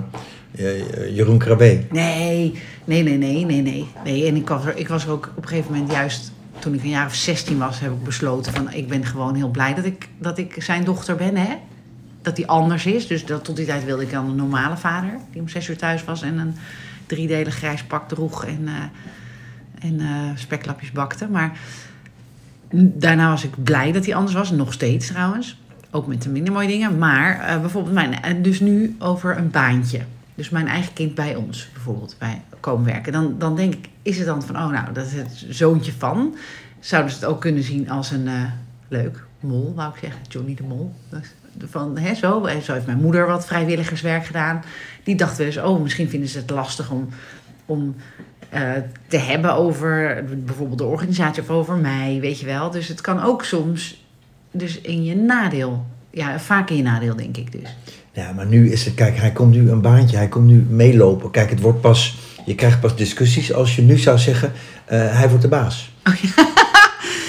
Jeroen 1.14 1.38
Krabbe. 1.38 1.86
Nee, 1.90 2.60
nee, 2.84 3.02
nee, 3.02 3.16
nee, 3.16 3.44
nee, 3.44 3.62
nee. 3.62 3.86
nee. 4.04 4.26
En 4.26 4.36
ik 4.36 4.48
was, 4.48 4.64
er, 4.64 4.76
ik 4.76 4.88
was 4.88 5.04
er 5.04 5.10
ook 5.10 5.30
op 5.36 5.42
een 5.42 5.48
gegeven 5.48 5.72
moment 5.72 5.92
juist... 5.92 6.32
Toen 6.58 6.74
ik 6.74 6.82
een 6.82 6.88
jaar 6.88 7.06
of 7.06 7.14
16 7.14 7.58
was, 7.58 7.80
heb 7.80 7.92
ik 7.92 8.04
besloten 8.04 8.52
van... 8.52 8.72
Ik 8.72 8.88
ben 8.88 9.04
gewoon 9.04 9.34
heel 9.34 9.48
blij 9.50 9.74
dat 9.74 9.84
ik, 9.84 10.08
dat 10.18 10.38
ik 10.38 10.62
zijn 10.62 10.84
dochter 10.84 11.16
ben, 11.16 11.36
hè. 11.36 11.56
Dat 12.22 12.36
hij 12.36 12.46
anders 12.46 12.86
is. 12.86 13.06
Dus 13.06 13.24
dat, 13.24 13.44
tot 13.44 13.56
die 13.56 13.66
tijd 13.66 13.84
wilde 13.84 14.02
ik 14.02 14.10
dan 14.10 14.28
een 14.28 14.36
normale 14.36 14.76
vader. 14.76 15.18
Die 15.32 15.40
om 15.40 15.48
zes 15.48 15.68
uur 15.68 15.76
thuis 15.76 16.04
was 16.04 16.22
en 16.22 16.38
een 16.38 16.56
driedelig 17.06 17.54
grijs 17.54 17.84
pak 17.84 18.08
droeg. 18.08 18.44
En, 18.44 18.68
eh, 18.68 19.88
en 19.88 20.00
eh, 20.00 20.30
speklapjes 20.34 20.92
bakte. 20.92 21.28
Maar 21.28 21.58
daarna 22.72 23.28
was 23.28 23.44
ik 23.44 23.64
blij 23.64 23.92
dat 23.92 24.04
hij 24.04 24.14
anders 24.14 24.34
was. 24.34 24.50
Nog 24.50 24.72
steeds 24.72 25.06
trouwens. 25.06 25.58
Ook 25.90 26.06
met 26.06 26.22
de 26.22 26.28
minder 26.28 26.52
mooie 26.52 26.68
dingen. 26.68 26.98
Maar 26.98 27.40
eh, 27.40 27.60
bijvoorbeeld 27.60 27.94
mijn, 27.94 28.42
dus 28.42 28.60
nu 28.60 28.96
over 28.98 29.38
een 29.38 29.50
baantje. 29.50 30.00
Dus 30.36 30.50
mijn 30.50 30.68
eigen 30.68 30.92
kind 30.92 31.14
bij 31.14 31.34
ons 31.34 31.68
bijvoorbeeld 31.72 32.16
bij 32.18 32.42
komen 32.60 32.84
werken. 32.84 33.12
Dan, 33.12 33.34
dan 33.38 33.56
denk 33.56 33.74
ik, 33.74 33.88
is 34.02 34.16
het 34.16 34.26
dan 34.26 34.42
van, 34.42 34.56
oh 34.56 34.70
nou, 34.70 34.92
dat 34.92 35.06
is 35.06 35.12
het 35.12 35.46
zoontje 35.48 35.92
van. 35.92 36.36
Zouden 36.80 37.12
ze 37.12 37.18
het 37.18 37.28
ook 37.28 37.40
kunnen 37.40 37.62
zien 37.62 37.90
als 37.90 38.10
een 38.10 38.28
eh, 38.28 38.42
leuk 38.88 39.24
mol, 39.40 39.72
wou 39.74 39.92
ik 39.92 40.00
zeggen. 40.00 40.20
Johnny 40.28 40.54
de 40.54 40.62
Mol. 40.62 40.94
Van, 41.58 41.98
hè, 41.98 42.14
zo. 42.14 42.44
En 42.44 42.62
zo 42.62 42.72
heeft 42.72 42.86
mijn 42.86 43.00
moeder 43.00 43.26
wat 43.26 43.46
vrijwilligerswerk 43.46 44.26
gedaan. 44.26 44.62
Die 45.04 45.16
dacht 45.16 45.36
wel 45.36 45.46
eens, 45.46 45.56
oh, 45.56 45.82
misschien 45.82 46.08
vinden 46.08 46.28
ze 46.28 46.38
het 46.38 46.50
lastig 46.50 46.90
om, 46.90 47.08
om 47.66 47.96
eh, 48.48 48.72
te 49.08 49.18
hebben 49.18 49.54
over 49.54 50.24
bijvoorbeeld 50.44 50.78
de 50.78 50.84
organisatie 50.84 51.42
of 51.42 51.50
over 51.50 51.76
mij, 51.76 52.18
weet 52.20 52.40
je 52.40 52.46
wel. 52.46 52.70
Dus 52.70 52.88
het 52.88 53.00
kan 53.00 53.22
ook 53.22 53.44
soms 53.44 54.04
dus 54.50 54.80
in 54.80 55.04
je 55.04 55.16
nadeel. 55.16 55.86
Ja, 56.10 56.40
vaak 56.40 56.70
in 56.70 56.76
je 56.76 56.82
nadeel, 56.82 57.16
denk 57.16 57.36
ik 57.36 57.52
dus. 57.52 57.76
Ja, 58.16 58.32
maar 58.32 58.46
nu 58.46 58.70
is 58.72 58.84
het, 58.84 58.94
kijk, 58.94 59.16
hij 59.16 59.32
komt 59.32 59.54
nu 59.54 59.70
een 59.70 59.80
baantje, 59.80 60.16
hij 60.16 60.28
komt 60.28 60.46
nu 60.46 60.66
meelopen. 60.68 61.30
Kijk, 61.30 61.50
het 61.50 61.60
wordt 61.60 61.80
pas, 61.80 62.18
je 62.44 62.54
krijgt 62.54 62.80
pas 62.80 62.96
discussies 62.96 63.52
als 63.52 63.76
je 63.76 63.82
nu 63.82 63.98
zou 63.98 64.18
zeggen, 64.18 64.52
eh, 64.84 64.98
hij 65.18 65.28
wordt 65.28 65.42
de 65.42 65.48
baas. 65.48 65.94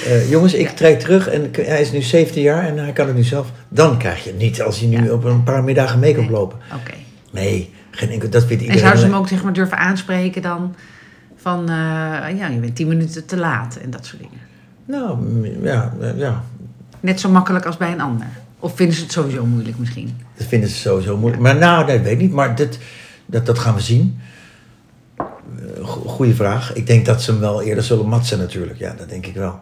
Eh, 0.05 0.29
jongens, 0.29 0.53
ik 0.53 0.67
Ja. 0.67 0.73
treed 0.73 0.99
terug 0.99 1.27
en 1.27 1.49
hij 1.53 1.81
is 1.81 1.91
nu 1.91 2.01
17 2.01 2.41
jaar 2.41 2.63
en 2.67 2.77
hij 2.77 2.91
kan 2.91 3.07
het 3.07 3.15
nu 3.15 3.23
zelf. 3.23 3.51
Dan 3.69 3.97
krijg 3.97 4.23
je 4.23 4.29
het 4.29 4.39
niet 4.39 4.61
als 4.61 4.79
hij 4.79 4.87
nu 4.89 5.03
Ja. 5.05 5.11
op 5.11 5.23
een 5.23 5.43
paar 5.43 5.63
middagen 5.63 5.99
mee 5.99 6.13
kan 6.13 6.23
Nee. 6.23 6.31
lopen. 6.31 6.57
Oké. 6.75 6.93
Nee, 7.31 7.73
geen 7.91 8.09
enkel, 8.09 8.29
dat 8.29 8.45
vindt 8.45 8.63
En 8.63 8.69
iedereen. 8.69 8.79
zouden 8.79 8.99
ze 9.01 9.07
hem 9.07 9.15
ook 9.15 9.27
zeg 9.27 9.43
maar 9.43 9.53
durven 9.53 9.77
aanspreken 9.77 10.41
dan 10.41 10.75
van, 11.35 11.59
eh, 11.69 11.75
ja, 12.37 12.47
je 12.47 12.59
bent 12.59 12.75
tien 12.75 12.87
minuten 12.87 13.25
te 13.25 13.37
laat 13.37 13.75
en 13.75 13.89
dat 13.89 14.05
soort 14.05 14.21
dingen. 14.21 14.39
Nou, 14.85 15.17
ja, 15.63 15.93
ja, 16.15 16.43
Net 16.99 17.19
zo 17.19 17.29
makkelijk 17.29 17.65
als 17.65 17.77
bij 17.77 17.91
een 17.91 18.01
ander. 18.01 18.27
Of 18.59 18.75
vinden 18.75 18.95
ze 18.95 19.01
het 19.03 19.11
sowieso 19.11 19.45
moeilijk 19.45 19.77
misschien? 19.77 20.17
dat 20.37 20.47
vinden 20.47 20.69
ze 20.69 20.75
sowieso 20.75 21.17
moeilijk. 21.17 21.41
Maar 21.43 21.55
nou, 21.55 21.85
nee, 21.85 21.99
weet 21.99 22.11
ik 22.11 22.19
niet, 22.19 22.31
maar 22.31 22.55
dat, 22.55 22.77
dat 23.25 23.59
gaan 23.59 23.75
we 23.75 23.81
zien. 23.81 24.19
Eh, 25.17 25.25
go- 25.81 26.01
Goeie 26.07 26.35
vraag. 26.35 26.73
Ik 26.73 26.87
denk 26.87 27.05
dat 27.05 27.21
ze 27.21 27.31
hem 27.31 27.39
wel 27.39 27.61
eerder 27.61 27.83
zullen 27.83 28.07
matsen 28.07 28.37
natuurlijk. 28.37 28.79
Ja, 28.79 28.93
dat 28.97 29.09
denk 29.09 29.25
ik 29.25 29.33
wel. 29.35 29.59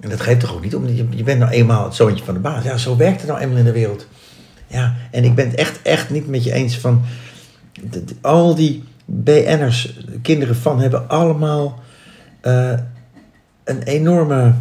En 0.00 0.08
dat 0.08 0.20
geeft 0.20 0.40
toch 0.40 0.54
ook 0.54 0.62
niet, 0.62 0.74
omdat 0.74 0.96
je, 0.96 1.22
bent 1.22 1.38
nou 1.38 1.50
eenmaal 1.52 1.84
het 1.84 1.94
zoontje 1.94 2.24
van 2.24 2.34
de 2.34 2.40
baas. 2.40 2.64
Ja, 2.64 2.76
zo 2.76 2.96
werkt 2.96 3.20
het 3.20 3.30
nou 3.30 3.40
eenmaal 3.42 3.58
in 3.58 3.64
de 3.64 3.72
wereld. 3.72 4.06
Ja, 4.66 4.94
en 5.10 5.24
ik 5.24 5.34
ben 5.34 5.46
het 5.46 5.54
echt, 5.56 5.82
echt 5.82 6.10
niet 6.10 6.28
met 6.28 6.44
je 6.44 6.52
eens 6.52 6.78
van... 6.78 7.02
al 8.20 8.54
die 8.54 8.84
BN'ers, 9.04 10.00
kinderen 10.22 10.56
van, 10.56 10.80
hebben 10.80 11.08
allemaal 11.08 11.80
eh, 12.40 12.72
een 13.64 13.82
enorme 13.82 14.54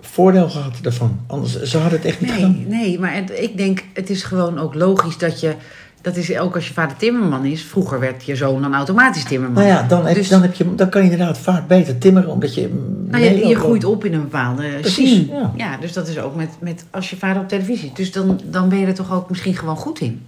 voordeel 0.00 0.48
gehad 0.48 0.72
daarvan. 0.82 1.18
Anders, 1.26 1.62
ze 1.62 1.78
hadden 1.78 1.98
het 1.98 2.08
echt 2.08 2.20
niet 2.20 2.30
gedaan. 2.30 2.56
Nee, 2.68 2.80
nee, 2.80 2.98
maar 2.98 3.14
het- 3.14 3.32
ik 3.40 3.56
denk, 3.56 3.84
het 3.92 4.10
is 4.10 4.22
gewoon 4.22 4.58
ook 4.58 4.74
logisch 4.74 5.18
dat 5.18 5.40
je... 5.40 5.54
Dat 6.02 6.16
is 6.16 6.38
ook 6.38 6.54
als 6.54 6.68
je 6.68 6.74
vader 6.74 6.96
timmerman 6.96 7.44
is. 7.44 7.62
Vroeger 7.62 8.00
werd 8.00 8.24
je 8.24 8.36
zoon 8.36 8.62
dan 8.62 8.74
automatisch 8.74 9.24
timmerman. 9.24 9.62
Nou 9.62 9.74
ja, 9.74 9.82
dan, 9.88 10.06
heb, 10.06 10.14
Dus- 10.14 10.28
dan, 10.28 10.42
heb 10.42 10.54
je, 10.54 10.74
dan 10.74 10.88
kan 10.88 11.04
je 11.04 11.10
inderdaad 11.10 11.38
vaak 11.38 11.66
beter 11.68 11.98
timmeren, 11.98 12.30
omdat 12.30 12.54
je... 12.54 12.68
Nou, 13.10 13.24
je, 13.24 13.54
groeit 13.56 13.84
op 13.84 14.04
in 14.04 14.14
een 14.14 14.20
bepaalde 14.20 14.62
Precies, 14.80 15.10
scene. 15.24 15.50
ja. 15.56 15.76
dus 15.80 15.92
dat 15.92 16.08
is 16.08 16.18
ook 16.18 16.34
met, 16.36 16.48
met 16.60 16.84
als 16.90 17.10
je 17.10 17.16
vader 17.16 17.42
op 17.42 17.48
televisie 17.48 17.88
is. 17.88 17.94
Dus 17.96 18.12
dan, 18.12 18.40
dan 18.44 18.68
ben 18.68 18.78
je 18.78 18.86
er 18.86 18.94
toch 18.94 19.12
ook 19.12 19.30
misschien 19.30 19.56
gewoon 19.56 19.76
goed 19.76 20.00
in. 20.00 20.22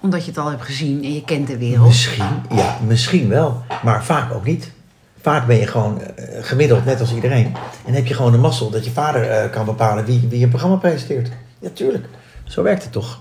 Omdat 0.00 0.24
je 0.24 0.30
het 0.30 0.38
al 0.40 0.48
hebt 0.50 0.62
gezien 0.62 1.04
en 1.04 1.14
je 1.14 1.24
kent 1.24 1.46
de 1.46 1.58
wereld. 1.58 1.86
Misschien, 1.86 2.24
ja, 2.54 2.76
misschien 2.86 3.28
wel, 3.28 3.62
maar 3.82 4.04
vaak 4.04 4.32
ook 4.34 4.44
niet. 4.44 4.70
Vaak 5.20 5.46
ben 5.46 5.56
je 5.56 5.66
gewoon 5.66 6.00
eh, 6.02 6.24
gemiddeld, 6.40 6.84
net 6.84 7.00
als 7.00 7.14
iedereen. 7.14 7.54
En 7.86 7.92
heb 7.94 8.06
je 8.06 8.14
gewoon 8.14 8.32
de 8.32 8.38
mazzel 8.38 8.70
dat 8.70 8.84
je 8.84 8.90
vader 8.90 9.22
eh, 9.22 9.50
kan 9.50 9.64
bepalen 9.64 10.04
wie, 10.04 10.26
wie 10.30 10.42
een 10.42 10.48
programma 10.48 10.76
presenteert. 10.76 11.28
Ja, 11.58 11.68
tuurlijk. 11.72 12.04
Zo 12.44 12.62
werkt 12.62 12.82
het 12.82 12.92
toch. 12.92 13.20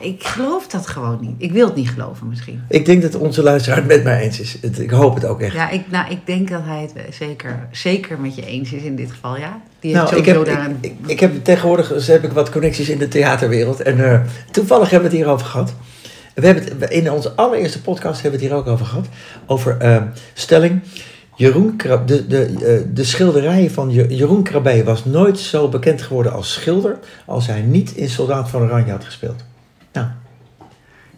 Ik 0.00 0.24
geloof 0.24 0.66
dat 0.66 0.86
gewoon 0.86 1.18
niet. 1.20 1.34
Ik 1.38 1.52
wil 1.52 1.66
het 1.66 1.74
niet 1.76 1.88
geloven 1.88 2.28
misschien. 2.28 2.62
Ik 2.68 2.86
denk 2.86 3.02
dat 3.02 3.14
onze 3.14 3.42
luisteraar 3.42 3.78
het 3.78 3.86
met 3.86 4.04
mij 4.04 4.20
eens 4.20 4.40
is. 4.40 4.56
Het- 4.60 4.78
ik 4.78 4.90
hoop 4.90 5.14
het 5.14 5.24
ook 5.24 5.40
echt. 5.40 5.52
Ja, 5.54 5.70
ik, 5.70 5.90
nou, 5.90 6.10
ik 6.10 6.18
denk 6.26 6.50
dat 6.50 6.60
hij 6.64 6.80
het 6.94 7.14
zeker, 7.14 7.68
zeker 7.70 8.18
met 8.20 8.34
je 8.34 8.46
eens 8.46 8.72
is 8.72 8.82
in 8.82 8.96
dit 8.96 9.10
geval, 9.10 9.36
ja. 9.38 9.60
Die 9.80 9.94
Nou, 9.94 10.08
heeft 10.08 10.18
ik 10.28 10.34
sowieso 10.34 10.50
heb, 10.50 10.58
daar 10.58 10.70
ik, 10.70 10.90
een... 10.92 10.98
ik, 11.02 11.10
ik 11.10 11.20
heb 11.20 11.44
tegenwoordig 11.44 11.88
dus 11.88 12.06
heb 12.06 12.24
ik 12.24 12.32
wat 12.32 12.50
connecties 12.50 12.88
in 12.88 12.98
de 12.98 13.08
theaterwereld. 13.08 13.80
En 13.82 14.12
eh, 14.12 14.20
toevallig 14.50 14.90
hebben 14.90 15.10
we 15.10 15.16
het 15.16 15.24
hierover 15.24 15.46
gehad. 15.46 15.74
We 16.34 16.46
hebben 16.46 16.64
het, 16.78 16.90
in 16.90 17.10
onze 17.10 17.32
allereerste 17.32 17.80
podcast 17.82 18.22
hebben 18.22 18.40
we 18.40 18.46
het 18.46 18.54
hier 18.54 18.62
ook 18.64 18.66
over 18.72 18.86
gehad. 18.86 19.06
Over 19.46 19.76
stelling. 20.34 20.80
Jeroen 21.36 21.76
Krab, 21.76 22.08
de, 22.08 22.26
de, 22.26 22.42
eh, 22.44 22.94
de 22.94 23.04
schilderijen 23.04 23.70
van 23.70 23.90
Je- 23.90 24.14
Jeroen 24.16 24.42
Krabbe 24.42 24.84
was 24.84 25.04
nooit 25.04 25.38
zo 25.38 25.68
bekend 25.68 26.02
geworden 26.02 26.32
als 26.32 26.52
schilder 26.52 26.98
als 27.26 27.46
hij 27.46 27.60
niet 27.60 27.90
in 27.92 28.08
Soldaat 28.08 28.48
van 28.50 28.62
Oranje 28.62 28.90
had 28.90 29.04
gespeeld. 29.04 29.44
Nou, 29.92 30.06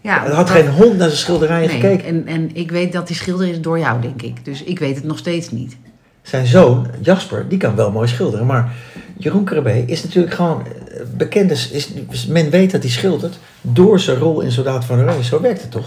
Ja, 0.00 0.24
er 0.26 0.32
had 0.32 0.46
dat- 0.48 0.56
geen 0.56 0.68
hond 0.70 0.96
naar 0.96 1.08
zijn 1.08 1.20
schilderijen 1.20 1.68
nee, 1.68 1.80
gekeken. 1.80 2.06
En, 2.06 2.26
en 2.26 2.50
ik 2.56 2.70
weet 2.70 2.92
dat 2.92 3.06
die 3.06 3.16
schilder 3.16 3.48
is 3.48 3.60
door 3.60 3.78
jou, 3.78 4.00
denk 4.00 4.22
ik. 4.22 4.44
Dus 4.44 4.62
ik 4.62 4.78
weet 4.78 4.94
het 4.96 5.04
nog 5.04 5.18
steeds 5.18 5.50
niet. 5.50 5.76
Zijn 6.22 6.46
zoon, 6.46 6.86
Jasper, 7.00 7.48
die 7.48 7.58
kan 7.58 7.74
wel 7.76 7.90
mooi 7.92 8.08
schilderen. 8.08 8.46
Maar 8.46 8.72
Jeroen 9.16 9.44
Krabbe 9.44 9.84
is 9.86 10.02
natuurlijk 10.04 10.34
gewoon 10.34 10.62
eh, 10.66 11.00
bekend. 11.16 11.50
Is, 11.50 11.70
is, 11.70 12.26
men 12.26 12.50
weet 12.50 12.70
dat 12.70 12.82
hij 12.82 12.90
schildert 12.90 13.38
door 13.60 14.00
zijn 14.00 14.18
rol 14.18 14.40
in 14.40 14.52
Soldaat 14.52 14.84
van 14.84 14.98
Oranje. 15.00 15.24
Zo 15.24 15.40
werkt 15.40 15.62
het 15.62 15.70
toch? 15.70 15.86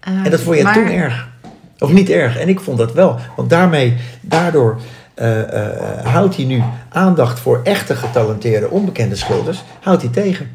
En 0.00 0.30
dat 0.30 0.40
vond 0.40 0.56
je 0.56 0.62
maar- 0.62 0.74
toen 0.74 0.86
erg. 0.86 1.30
Of 1.82 1.92
niet 1.92 2.10
erg. 2.10 2.38
En 2.38 2.48
ik 2.48 2.60
vond 2.60 2.78
dat 2.78 2.92
wel. 2.92 3.18
Want 3.36 3.50
daarmee, 3.50 3.96
daardoor 4.20 4.80
eh, 5.14 5.66
eh, 5.66 6.06
houdt 6.06 6.36
hij 6.36 6.44
nu 6.44 6.62
aandacht 6.88 7.40
voor 7.40 7.60
echte 7.64 7.94
getalenteerde 7.94 8.70
onbekende 8.70 9.16
schilders. 9.16 9.62
Houdt 9.80 10.02
hij 10.02 10.10
tegen. 10.10 10.50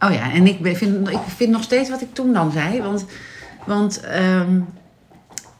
Oh 0.00 0.12
ja, 0.12 0.32
en 0.32 0.46
ik 0.46 0.58
vind, 0.76 1.08
ik 1.08 1.18
vind 1.36 1.50
nog 1.50 1.62
steeds 1.62 1.90
wat 1.90 2.00
ik 2.00 2.14
toen 2.14 2.32
dan 2.32 2.52
zei. 2.52 2.82
Want, 2.82 3.04
want 3.66 4.00
ehm, 4.00 4.60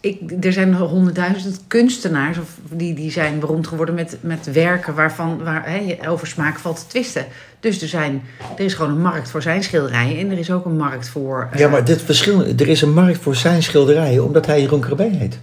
ik, 0.02 0.44
er 0.44 0.52
zijn 0.52 0.74
honderdduizend 0.74 1.60
kunstenaars 1.66 2.38
of 2.38 2.48
die, 2.70 2.94
die 2.94 3.10
zijn 3.10 3.38
beroemd 3.38 3.66
geworden 3.66 3.94
met, 3.94 4.16
met 4.20 4.52
werken 4.52 4.94
waarvan 4.94 5.44
waar, 5.44 5.62
hè, 5.70 5.96
over 6.08 6.26
smaak 6.26 6.58
valt 6.58 6.78
te 6.78 6.86
twisten. 6.86 7.24
Dus 7.60 7.82
er, 7.82 7.88
zijn, 7.88 8.22
er 8.56 8.64
is 8.64 8.74
gewoon 8.74 8.90
een 8.90 9.02
markt 9.02 9.30
voor 9.30 9.42
zijn 9.42 9.62
schilderijen 9.62 10.18
en 10.18 10.30
er 10.30 10.38
is 10.38 10.50
ook 10.50 10.64
een 10.64 10.76
markt 10.76 11.08
voor. 11.08 11.48
eh, 11.52 11.58
Ja, 11.58 11.68
maar 11.68 11.84
dit 11.84 12.02
verschil, 12.02 12.44
er 12.44 12.68
is 12.68 12.82
een 12.82 12.92
markt 12.94 13.18
voor 13.18 13.34
zijn 13.36 13.62
schilderijen 13.62 14.24
omdat 14.24 14.46
hij 14.46 14.60
Jeroen 14.60 14.80
Krabbe 14.80 15.02
heet. 15.12 15.38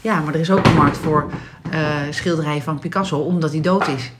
ja, 0.00 0.20
maar 0.20 0.34
er 0.34 0.40
is 0.40 0.50
ook 0.50 0.66
een 0.66 0.74
markt 0.76 0.96
voor 0.96 1.30
eh, 1.70 1.80
schilderijen 2.10 2.62
van 2.62 2.78
Picasso 2.78 3.18
omdat 3.18 3.50
hij 3.52 3.60
dood 3.60 3.88
is. 3.88 4.10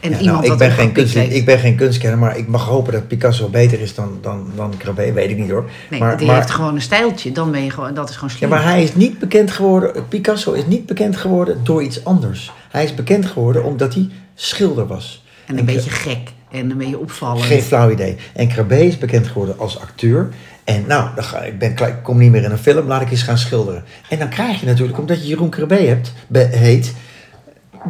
En 0.00 0.10
Ja, 0.10 0.18
iemand 0.18 0.40
nou, 0.40 0.52
ik, 0.52 0.58
ben 0.58 0.70
geen 0.70 0.92
kunst, 0.92 1.14
ik 1.16 1.44
ben 1.44 1.58
geen 1.58 1.76
kunstkenner, 1.76 2.18
maar 2.18 2.38
ik 2.38 2.48
mag 2.48 2.64
hopen 2.64 2.92
dat 2.92 3.08
Picasso 3.08 3.48
beter 3.48 3.80
is 3.80 3.94
dan, 3.94 4.18
dan, 4.22 4.50
dan 4.56 4.74
Krabbe. 4.76 5.12
Weet 5.12 5.30
ik 5.30 5.36
niet 5.38 5.50
hoor. 5.50 5.70
Nee, 5.90 6.00
maar, 6.00 6.16
die 6.16 6.26
maar, 6.26 6.36
heeft 6.36 6.50
gewoon 6.50 6.74
een 6.74 6.82
stijltje. 6.82 7.32
Dan 7.32 7.50
ben 7.50 7.64
je 7.64 7.70
gewoon, 7.70 7.94
dat 7.94 8.08
is 8.08 8.14
gewoon 8.14 8.30
ja, 8.30 8.36
slim. 8.36 8.48
maar 8.48 8.64
hij 8.64 8.82
is 8.82 8.94
niet 8.94 9.18
bekend 9.18 9.50
geworden. 9.50 10.08
Picasso 10.08 10.52
is 10.52 10.66
niet 10.66 10.86
bekend 10.86 11.16
geworden 11.16 11.60
door 11.64 11.82
iets 11.82 12.04
anders. 12.04 12.52
Hij 12.70 12.84
is 12.84 12.94
bekend 12.94 13.26
geworden 13.26 13.64
omdat 13.64 13.94
hij 13.94 14.08
schilder 14.34 14.86
was. 14.86 15.24
En 15.46 15.52
een 15.52 15.58
En 15.58 15.64
beetje 15.64 15.90
gek. 15.90 16.18
En 16.50 16.70
een 16.70 16.76
beetje 16.78 16.98
opvallend. 16.98 17.44
Geen 17.44 17.62
flauw 17.62 17.90
idee. 17.90 18.16
En 18.34 18.48
Krabbe 18.48 18.86
is 18.86 18.98
bekend 18.98 19.26
geworden 19.26 19.58
als 19.58 19.80
acteur. 19.80 20.28
En 20.64 20.84
nou, 20.86 21.08
dan 21.14 21.24
ga, 21.24 21.38
ik, 21.42 21.58
ben, 21.58 21.70
ik 21.70 21.94
kom 22.02 22.18
niet 22.18 22.30
meer 22.30 22.42
in 22.42 22.50
een 22.50 22.58
film, 22.58 22.86
laat 22.86 23.00
ik 23.00 23.10
eens 23.10 23.22
gaan 23.22 23.38
schilderen. 23.38 23.84
En 24.08 24.18
dan 24.18 24.28
krijg 24.28 24.60
je 24.60 24.66
natuurlijk, 24.66 24.98
omdat 24.98 25.22
je 25.22 25.28
Jeroen 25.28 25.48
Krabbe 25.48 25.74
hebt, 25.74 26.12
be- 26.26 26.48
heet, 26.52 26.94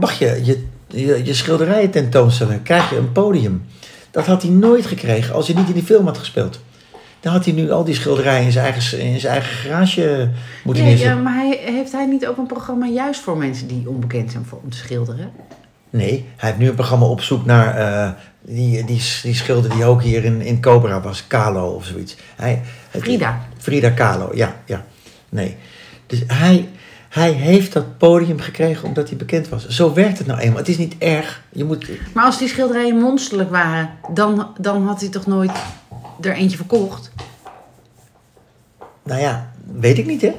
mag 0.00 0.18
je 0.18 0.40
je, 0.44 0.64
je 0.88 1.25
je 1.25 1.35
schilderijen 1.35 1.90
tentoonstellen. 1.90 2.62
Krijg 2.62 2.90
je 2.90 2.97
een 2.97 3.12
podium. 3.12 3.64
Dat 4.11 4.26
had 4.26 4.42
hij 4.42 4.50
nooit 4.50 4.87
gekregen 4.87 5.35
als 5.35 5.47
hij 5.47 5.57
niet 5.57 5.68
in 5.68 5.75
die 5.75 5.83
film 5.83 6.07
had 6.07 6.18
gespeeld. 6.18 6.61
Dan 7.21 7.33
had 7.33 7.45
hij 7.45 7.54
nu 7.54 7.71
al 7.71 7.85
die 7.85 7.95
schilderijen 7.95 8.45
in 8.45 8.52
zijn 8.52 8.64
eigen, 8.73 8.99
in 9.00 9.21
zijn 9.21 9.33
eigen 9.33 9.57
garage 9.57 10.30
moeten 10.64 10.83
Ja, 10.85 10.88
ja, 10.90 10.95
neerzetten. 10.97 11.23
maar 11.23 11.35
hij, 11.35 11.59
heeft 11.64 11.92
hij 11.92 12.07
niet 12.07 12.26
ook 12.26 12.37
een 12.37 12.47
programma 12.47 12.87
juist 12.87 13.21
voor 13.21 13.37
mensen 13.37 13.66
die 13.66 13.88
onbekend 13.88 14.30
zijn 14.30 14.45
voor, 14.45 14.61
om 14.62 14.71
te 14.71 14.76
schilderen? 14.76 15.30
Nee, 15.90 16.25
hij 16.37 16.49
heeft 16.49 16.61
nu 16.61 16.68
een 16.68 16.75
programma 16.75 17.07
op 17.07 17.21
zoek 17.21 17.45
naar 17.45 17.76
eh, 17.76 18.11
die, 18.40 18.85
die, 18.85 19.02
die 19.23 19.35
schilder 19.35 19.71
die 19.71 19.85
ook 19.85 20.02
hier 20.02 20.25
in, 20.25 20.40
in 20.40 20.61
Cobra 20.61 21.00
was, 21.00 21.26
Kalo 21.26 21.66
of 21.68 21.85
zoiets. 21.85 22.16
Hij, 22.37 22.62
het- 22.90 23.02
Frida. 23.02 23.40
Frida 23.59 23.90
Kahlo, 23.90 24.30
ja, 24.35 24.57
ja. 24.66 24.85
Nee. 25.28 25.57
Dus 26.07 26.23
hij, 26.26 26.68
hij 27.08 27.32
heeft 27.32 27.72
dat 27.72 27.98
podium 27.98 28.40
gekregen 28.40 28.88
omdat 28.88 29.08
hij 29.08 29.16
bekend 29.18 29.48
was. 29.48 29.68
Zo 29.68 29.92
werkt 29.94 30.18
het 30.18 30.26
nou 30.26 30.38
eenmaal. 30.40 30.58
Het 30.58 30.68
is 30.68 30.78
niet 30.78 30.94
erg. 30.98 31.42
Je 31.52 31.64
moet, 31.64 31.88
Maar 32.14 32.24
als 32.24 32.38
die 32.38 32.48
schilderijen 32.48 32.96
monsterlijk 32.96 33.50
waren, 33.50 33.90
dan, 34.14 34.54
dan 34.60 34.86
had 34.86 35.00
hij 35.00 35.08
toch 35.08 35.26
nooit 35.26 35.50
er 36.20 36.32
eentje 36.32 36.56
verkocht? 36.56 37.10
nou 39.04 39.20
ja, 39.20 39.50
weet 39.80 39.98
ik 39.98 40.06
niet 40.06 40.22
hè. 40.22 40.34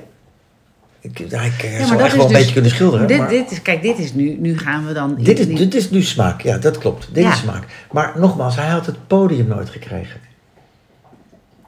Ik, 1.02 1.18
hij 1.18 1.30
maar 1.78 1.88
zou 1.88 2.02
echt 2.02 2.16
wel 2.16 2.26
een 2.26 2.32
dus- 2.32 2.38
beetje 2.38 2.54
kunnen 2.54 2.72
schilderen. 2.72 3.08
dit, 3.08 3.18
maar 3.18 3.30
dit 3.30 3.52
is, 3.52 3.62
kijk, 3.62 3.82
dit 3.82 3.98
is 4.00 4.14
nu, 4.14 4.38
nu 4.40 4.58
gaan 4.58 4.86
we 4.86 4.94
dan... 4.94 5.16
dit, 5.16 5.40
is, 5.40 5.46
in- 5.46 5.56
dit 5.56 5.76
is 5.76 5.90
nu 5.90 6.02
smaak. 6.02 6.42
Ja, 6.42 6.58
dat 6.58 6.78
klopt. 6.78 7.10
Dit 7.14 7.24
Ja. 7.24 7.32
is 7.32 7.38
smaak. 7.40 7.66
Maar 7.92 8.14
nogmaals, 8.20 8.56
hij 8.56 8.68
had 8.68 8.86
het 8.86 9.08
podium 9.08 9.48
nooit 9.48 9.70
gekregen. 9.70 10.20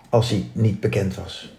Als 0.09 0.29
hij 0.29 0.45
niet 0.51 0.79
bekend 0.79 1.15
was. 1.15 1.53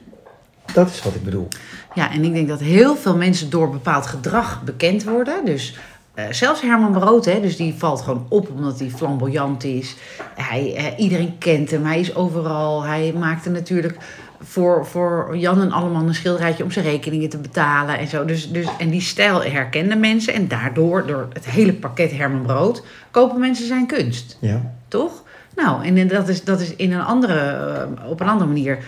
Dat 0.75 0.91
is 0.91 1.03
wat 1.03 1.15
ik 1.15 1.25
bedoel. 1.25 1.49
Ja, 1.95 2.13
en 2.13 2.25
ik 2.25 2.33
denk 2.33 2.49
dat 2.49 2.61
heel 2.61 2.97
veel 2.97 3.17
mensen 3.17 3.51
door 3.51 3.71
bepaald 3.71 4.07
gedrag 4.07 4.63
bekend 4.65 5.05
worden. 5.05 5.45
Dus 5.45 5.77
eh, 6.15 6.25
zelfs 6.31 6.61
Herman 6.61 6.93
Brood, 6.93 7.25
hè, 7.25 7.41
dus 7.41 7.57
die 7.57 7.75
valt 7.75 8.01
gewoon 8.01 8.27
op 8.29 8.51
omdat 8.51 8.79
hij 8.79 8.91
flamboyant 8.91 9.65
is. 9.65 9.97
Hij, 10.35 10.75
eh, 10.75 10.99
iedereen 10.99 11.39
kent 11.39 11.71
hem, 11.71 11.85
hij 11.85 12.01
is 12.01 12.15
overal. 12.15 12.83
Hij 12.83 13.13
maakte 13.19 13.51
natuurlijk 13.51 13.97
voor, 14.43 14.87
voor 14.87 15.37
Jan 15.37 15.61
en 15.61 15.73
Alleman 15.73 16.09
een 16.09 16.15
schilderijtje 16.15 16.65
om 16.65 16.71
zijn 16.71 16.85
rekeningen 16.85 17.29
te 17.29 17.39
betalen 17.39 17.99
en 17.99 18.09
zo. 18.09 18.25
Dus, 18.25 18.51
dus, 18.51 18.67
en 18.79 18.91
die 18.91 19.01
stijl 19.01 19.43
herkenden 19.43 20.01
mensen 20.01 20.35
en 20.35 20.49
daardoor, 20.49 21.07
door 21.07 21.29
het 21.33 21.45
hele 21.45 21.73
pakket 21.73 22.13
Herman 22.13 22.43
Brood, 22.43 22.85
kopen 23.11 23.41
mensen 23.41 23.67
zijn 23.67 23.87
kunst. 23.87 24.37
Ja. 24.41 24.73
Toch? 24.89 25.23
Nou, 25.57 25.85
en 25.85 26.09
dat 26.09 26.29
is, 26.29 26.45
dat 26.45 26.61
is 26.61 26.77
in 26.77 26.93
een 26.93 27.05
andere, 27.05 27.39
eh, 27.39 28.11
op 28.11 28.21
een 28.21 28.29
andere 28.29 28.51
manier 28.51 28.79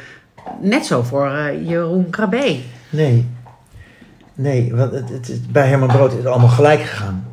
net 0.60 0.86
zo 0.86 1.02
voor 1.02 1.30
eh, 1.30 1.68
Jeroen 1.68 2.10
Krabbe. 2.10 2.58
Nee. 2.90 3.28
Nee, 4.34 4.74
want 4.74 4.92
het, 4.92 5.08
het, 5.08 5.52
bij 5.52 5.68
Herman 5.68 5.88
Brood 5.88 6.10
is 6.10 6.18
het 6.18 6.26
allemaal 6.26 6.48
gelijk 6.48 6.80
gegaan. 6.80 7.26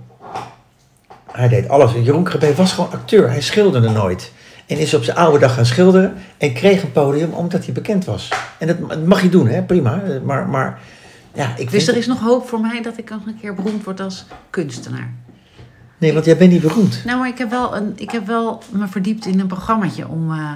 Hij 1.32 1.48
deed 1.48 1.70
alles. 1.70 1.92
Jeroen 1.92 2.24
Krabbe 2.24 2.56
was 2.56 2.74
gewoon 2.74 2.92
acteur. 2.92 3.30
Hij 3.30 3.42
schilderde 3.42 3.90
nooit. 3.90 4.32
En 4.66 4.78
is 4.78 4.94
op 4.94 5.04
zijn 5.04 5.18
oude 5.18 5.40
dag 5.40 5.54
gaan 5.54 5.66
schilderen. 5.66 6.14
En 6.38 6.54
kreeg 6.54 6.84
een 6.84 6.92
podium 6.92 7.34
omdat 7.34 7.66
hij 7.66 7.74
bekend 7.74 8.06
was. 8.06 8.30
En 8.58 8.68
dat, 8.68 9.06
mag 9.06 9.22
je 9.22 9.30
doen, 9.30 9.48
hè? 9.48 9.64
prima. 9.64 10.02
Maar, 10.24 10.50
maar 10.50 10.80
ja, 11.34 11.56
ik 11.58 11.72
Dus 11.72 11.88
er 11.88 11.98
is 11.98 12.08
nog 12.08 12.20
hoop 12.20 12.48
voor 12.48 12.60
mij 12.60 12.82
dat 12.82 12.98
ik 12.98 13.10
nog 13.10 13.26
een 13.26 13.38
keer 13.42 13.54
beroemd 13.54 13.84
word 13.84 14.00
als 14.00 14.26
kunstenaar. 14.50 15.14
Nee, 15.98 16.14
want 16.14 16.26
jij 16.26 16.38
bent 16.38 16.52
niet 16.52 16.62
beroemd. 16.62 17.02
Nou, 17.06 17.20
maar 17.20 17.28
ik 17.28 17.38
heb 17.38 17.50
wel, 17.50 17.76
een, 17.76 17.94
ik 17.96 18.12
heb 18.12 18.28
wel 18.28 18.62
me 18.70 18.88
verdiept 18.88 19.26
in 19.26 19.40
een 19.40 19.48
programmaatje 19.48 20.08
om 20.08 20.32
eh, 20.32 20.52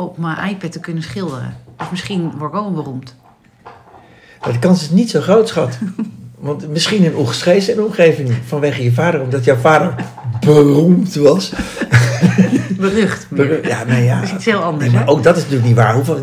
op 0.00 0.18
mijn 0.18 0.48
iPad 0.50 0.72
te 0.72 0.80
kunnen 0.80 1.02
schilderen. 1.02 1.56
Dus 1.78 1.90
misschien 1.90 2.22
word 2.38 2.52
ik 2.52 2.58
ook 2.58 2.64
wel 2.64 2.72
beroemd. 2.82 3.14
De 4.52 4.58
kans 4.58 4.82
is 4.82 4.90
niet 4.90 5.10
zo 5.10 5.20
groot, 5.20 5.48
schat. 5.48 5.78
Want 6.38 6.68
misschien 6.68 7.02
in 7.04 7.14
Oegstrees 7.16 7.68
en 7.68 7.82
omgeving 7.82 8.32
vanwege 8.46 8.82
je 8.82 8.92
vader. 8.92 9.20
Omdat 9.20 9.44
jouw 9.44 9.56
vader 9.56 9.94
beroemd 10.40 11.14
was. 11.14 11.52
Berucht. 12.78 13.26
Ja, 13.62 13.84
nee, 13.84 14.04
ja. 14.04 14.14
Dat 14.20 14.28
is 14.28 14.34
iets 14.34 14.44
heel 14.44 14.62
anders, 14.62 14.90
Nee, 14.90 14.98
maar 15.00 15.08
ook 15.08 15.22
dat 15.22 15.36
is 15.36 15.42
natuurlijk 15.42 15.68
niet 15.68 15.76
waar. 15.76 15.94
Hoeveel, 15.94 16.20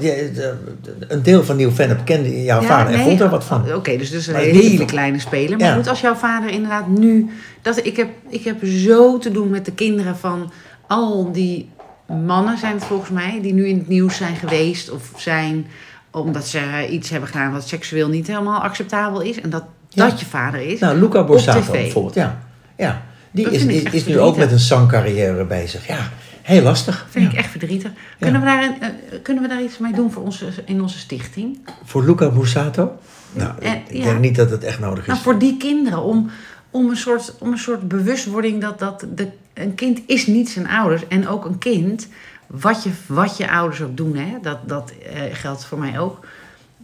een 1.08 1.24
deel 1.24 1.44
van 1.44 1.56
Nieuw-Vennep 1.56 2.06
kende 2.06 2.44
jouw 2.44 2.62
Ja, 2.62 2.68
vader 2.68 2.92
en 2.94 2.98
nee, 3.00 3.08
vond 3.08 3.22
er 3.22 3.30
wat 3.30 3.44
van. 3.44 3.74
Oké, 3.74 3.98
dus, 3.98 4.10
dus 4.10 4.28
een 4.28 4.36
het 4.36 4.46
is 4.46 4.52
hele 4.62 4.78
niet- 4.78 4.86
kleine 4.86 5.20
speler. 5.20 5.58
Maar 5.58 5.68
Ja. 5.68 5.76
goed, 5.76 5.88
als 5.88 6.02
jouw 6.02 6.16
vader 6.16 6.50
inderdaad 6.50 6.88
nu... 6.88 7.30
Dat, 7.62 7.86
ik, 7.86 7.98
heb, 7.98 8.08
ik 8.30 8.44
heb 8.44 8.66
zo 8.66 9.18
te 9.18 9.32
doen 9.32 9.50
met 9.50 9.66
de 9.66 9.72
kinderen 9.72 10.18
van 10.18 10.52
al 10.88 11.32
die 11.32 11.70
mannen, 12.08 12.58
zijn 12.58 12.74
het 12.74 12.84
volgens 12.86 13.10
mij... 13.10 13.40
die 13.42 13.54
nu 13.54 13.68
in 13.68 13.78
het 13.78 13.88
nieuws 13.88 14.18
zijn 14.18 14.36
geweest 14.36 14.90
of 14.92 15.12
zijn... 15.16 15.68
omdat 16.12 16.48
ze 16.48 16.88
iets 16.90 17.10
hebben 17.10 17.30
gedaan 17.30 17.52
wat 17.52 17.68
seksueel 17.68 18.10
niet 18.10 18.28
helemaal 18.28 18.62
acceptabel 18.62 19.22
is. 19.22 19.42
En 19.42 19.50
dat 19.50 19.64
Ja. 19.90 20.10
dat 20.10 20.20
je 20.20 20.26
vader 20.26 20.62
is. 20.62 20.80
Nou, 20.80 21.00
Luca 21.00 21.24
Borsato 21.24 21.72
bijvoorbeeld, 21.72 22.16
ja. 22.16 22.40
ja. 22.76 23.02
Die 23.32 23.44
Dat 23.44 23.54
is, 23.54 23.64
is, 23.84 24.06
nu 24.06 24.20
ook 24.20 24.38
met 24.38 24.52
een 24.52 24.60
zangcarrière 24.60 25.46
bezig. 25.46 25.88
Ja, 25.88 26.12
heel 26.42 26.62
lastig. 26.62 27.06
vind 27.10 27.26
Ja. 27.26 27.32
ik 27.32 27.38
echt 27.38 27.50
verdrietig. 27.50 27.92
Kunnen, 28.20 28.42
we 28.42 28.48
daar, 28.48 28.78
eh, 28.80 28.90
kunnen 29.24 29.44
we 29.44 29.50
daar 29.50 29.62
iets 29.62 29.78
mee 29.78 29.94
doen 29.94 30.12
voor 30.12 30.24
onze, 30.24 30.46
in 30.66 30.82
onze 30.82 30.98
stichting? 31.00 31.58
Voor 31.84 32.06
Luca 32.06 32.30
Borsato? 32.30 33.00
Nou, 33.34 33.52
ik 33.88 34.04
denk 34.04 34.20
niet 34.20 34.36
dat 34.36 34.50
het 34.50 34.64
echt 34.64 34.80
nodig 34.80 35.00
is. 35.00 35.08
Nou, 35.08 35.20
voor 35.20 35.40
die 35.40 35.58
kinderen, 35.58 36.02
om, 36.04 36.30
om, 36.72 36.90
een, 36.90 36.98
soort, 36.98 37.34
om 37.40 37.52
een 37.52 37.58
soort 37.58 37.88
bewustwording 37.88 38.62
dat, 38.62 38.80
dat 38.80 39.06
de, 39.16 39.28
een 39.60 39.76
kind 39.76 40.02
is 40.06 40.28
niet 40.28 40.50
zijn 40.50 40.68
ouders. 40.68 41.08
En 41.08 41.28
ook 41.28 41.46
een 41.46 41.58
kind, 41.58 42.08
wat 42.48 42.84
je, 42.84 42.90
wat 43.08 43.38
je 43.38 43.52
ouders 43.52 43.82
ook 43.82 43.98
doen, 43.98 44.16
hè, 44.16 44.38
dat, 44.42 44.58
dat 44.66 44.94
eh, 45.14 45.22
geldt 45.32 45.66
voor 45.66 45.80
mij 45.80 46.00
ook. 46.00 46.26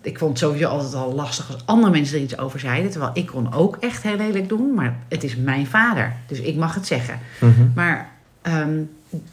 Ik 0.02 0.18
vond 0.18 0.32
het 0.32 0.40
sowieso 0.40 0.68
altijd 0.68 0.94
al 0.94 1.14
lastig 1.14 1.54
als 1.54 1.66
andere 1.66 1.92
mensen 1.92 2.18
er 2.18 2.24
iets 2.24 2.38
over 2.38 2.60
zeiden. 2.60 2.92
Terwijl 2.92 3.12
ik 3.14 3.26
kon 3.26 3.54
ook 3.54 3.78
echt 3.80 4.04
heel 4.04 4.18
lelijk 4.18 4.50
doen. 4.50 4.74
Maar 4.74 4.98
het 5.08 5.24
is 5.24 5.36
mijn 5.36 5.68
vader. 5.68 6.14
Dus 6.28 6.40
ik 6.40 6.56
mag 6.56 6.76
het 6.76 6.88
zeggen. 6.88 7.20
Mhm. 7.40 7.52
Maar 7.76 8.10
ehm, 8.42 8.82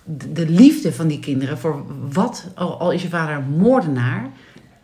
de, 0.05 0.33
de 0.33 0.49
liefde 0.49 0.93
van 0.93 1.09
die 1.09 1.21
kinderen 1.21 1.59
voor 1.59 1.85
wat, 2.13 2.47
al, 2.55 2.81
al 2.81 2.93
is 2.93 3.03
je 3.03 3.09
vader 3.09 3.35
een 3.35 3.59
moordenaar. 3.59 4.29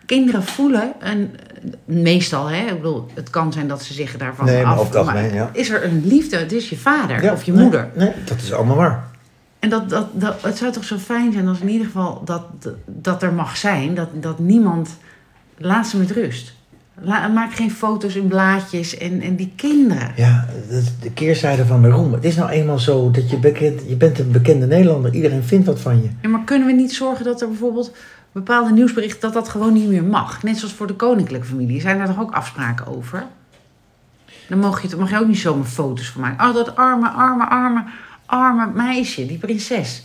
Kinderen 0.06 0.42
voelen, 0.42 1.00
en 1.00 1.30
meestal, 1.84 2.46
hè, 2.50 2.66
ik 2.66 2.76
bedoel, 2.76 3.06
het 3.14 3.30
kan 3.30 3.52
zijn 3.52 3.68
dat 3.68 3.82
ze 3.82 3.92
zich 3.92 4.16
daarvan 4.16 4.44
Nee, 4.44 4.64
maar 4.64 4.74
af. 4.74 5.32
ja. 5.32 5.50
Is 5.52 5.70
er 5.70 5.84
een 5.84 6.02
liefde? 6.06 6.36
Het 6.36 6.52
is 6.52 6.68
je 6.68 6.76
vader 6.76 7.22
Ja, 7.22 7.32
of 7.32 7.42
je 7.42 7.52
nee, 7.52 7.62
moeder. 7.62 7.88
Nee, 7.94 8.12
dat 8.24 8.36
is 8.36 8.52
allemaal 8.52 8.76
waar. 8.76 9.04
En 9.58 9.68
dat, 9.68 9.90
dat, 9.90 10.06
dat, 10.12 10.42
het 10.42 10.56
zou 10.56 10.72
toch 10.72 10.84
zo 10.84 10.96
fijn 10.96 11.32
zijn 11.32 11.48
als 11.48 11.60
in 11.60 11.68
ieder 11.68 11.86
geval 11.86 12.22
dat, 12.24 12.42
dat 12.86 13.22
er 13.22 13.32
mag 13.32 13.56
zijn, 13.56 13.94
dat, 13.94 14.08
dat 14.20 14.38
niemand 14.38 14.96
laat 15.56 15.86
ze 15.86 15.96
met 15.96 16.10
rust. 16.10 16.54
La- 17.00 17.28
maak 17.28 17.52
geen 17.54 17.70
foto's 17.70 18.14
in 18.14 18.26
blaadjes 18.26 18.96
en, 18.98 19.20
en 19.20 19.36
die 19.36 19.52
kinderen. 19.56 20.12
Ja, 20.16 20.46
dat 20.70 20.82
is 20.82 20.92
de 21.00 21.10
keerzijde 21.10 21.66
van 21.66 21.82
de 21.82 21.88
roem. 21.88 22.12
Het 22.12 22.24
is 22.24 22.36
nou 22.36 22.50
eenmaal 22.50 22.78
zo 22.78 23.10
dat 23.10 23.30
je, 23.30 23.38
bekend, 23.38 23.80
je 23.86 23.96
bent 23.96 24.18
een 24.18 24.30
bekende 24.30 24.66
Nederlander. 24.66 25.12
Iedereen 25.14 25.42
vindt 25.42 25.66
wat 25.66 25.80
van 25.80 26.02
je. 26.02 26.08
Ja, 26.22 26.28
maar 26.28 26.44
kunnen 26.44 26.66
we 26.66 26.72
niet 26.72 26.92
zorgen 26.94 27.24
dat 27.24 27.40
er 27.40 27.48
bijvoorbeeld 27.48 27.92
bepaalde 28.36 28.72
nieuwsberichten, 28.72 29.20
dat 29.20 29.32
dat 29.32 29.48
gewoon 29.48 29.72
niet 29.72 29.88
meer 29.88 30.04
mag? 30.04 30.42
Net 30.42 30.58
zoals 30.58 30.74
voor 30.74 30.86
de 30.86 30.94
koninklijke 30.94 31.46
familie. 31.46 31.80
Zijn 31.80 31.98
daar 31.98 32.06
toch 32.06 32.20
ook 32.20 32.32
afspraken 32.34 32.86
over? 32.86 33.26
Dan 34.48 34.58
mag 34.58 34.82
je, 34.82 34.96
mag 34.96 35.10
je 35.10 35.18
ook 35.18 35.26
niet 35.26 35.38
zomaar 35.38 35.64
foto's 35.66 36.08
van 36.10 36.20
maken. 36.20 36.48
Oh, 36.48 36.54
dat 36.54 36.76
arme, 36.76 37.08
arme, 37.08 37.44
arme, 37.46 37.84
arme 38.26 38.66
meisje, 38.74 39.26
die 39.26 39.38
prinses. 39.38 40.02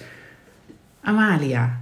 Amalia. 1.02 1.78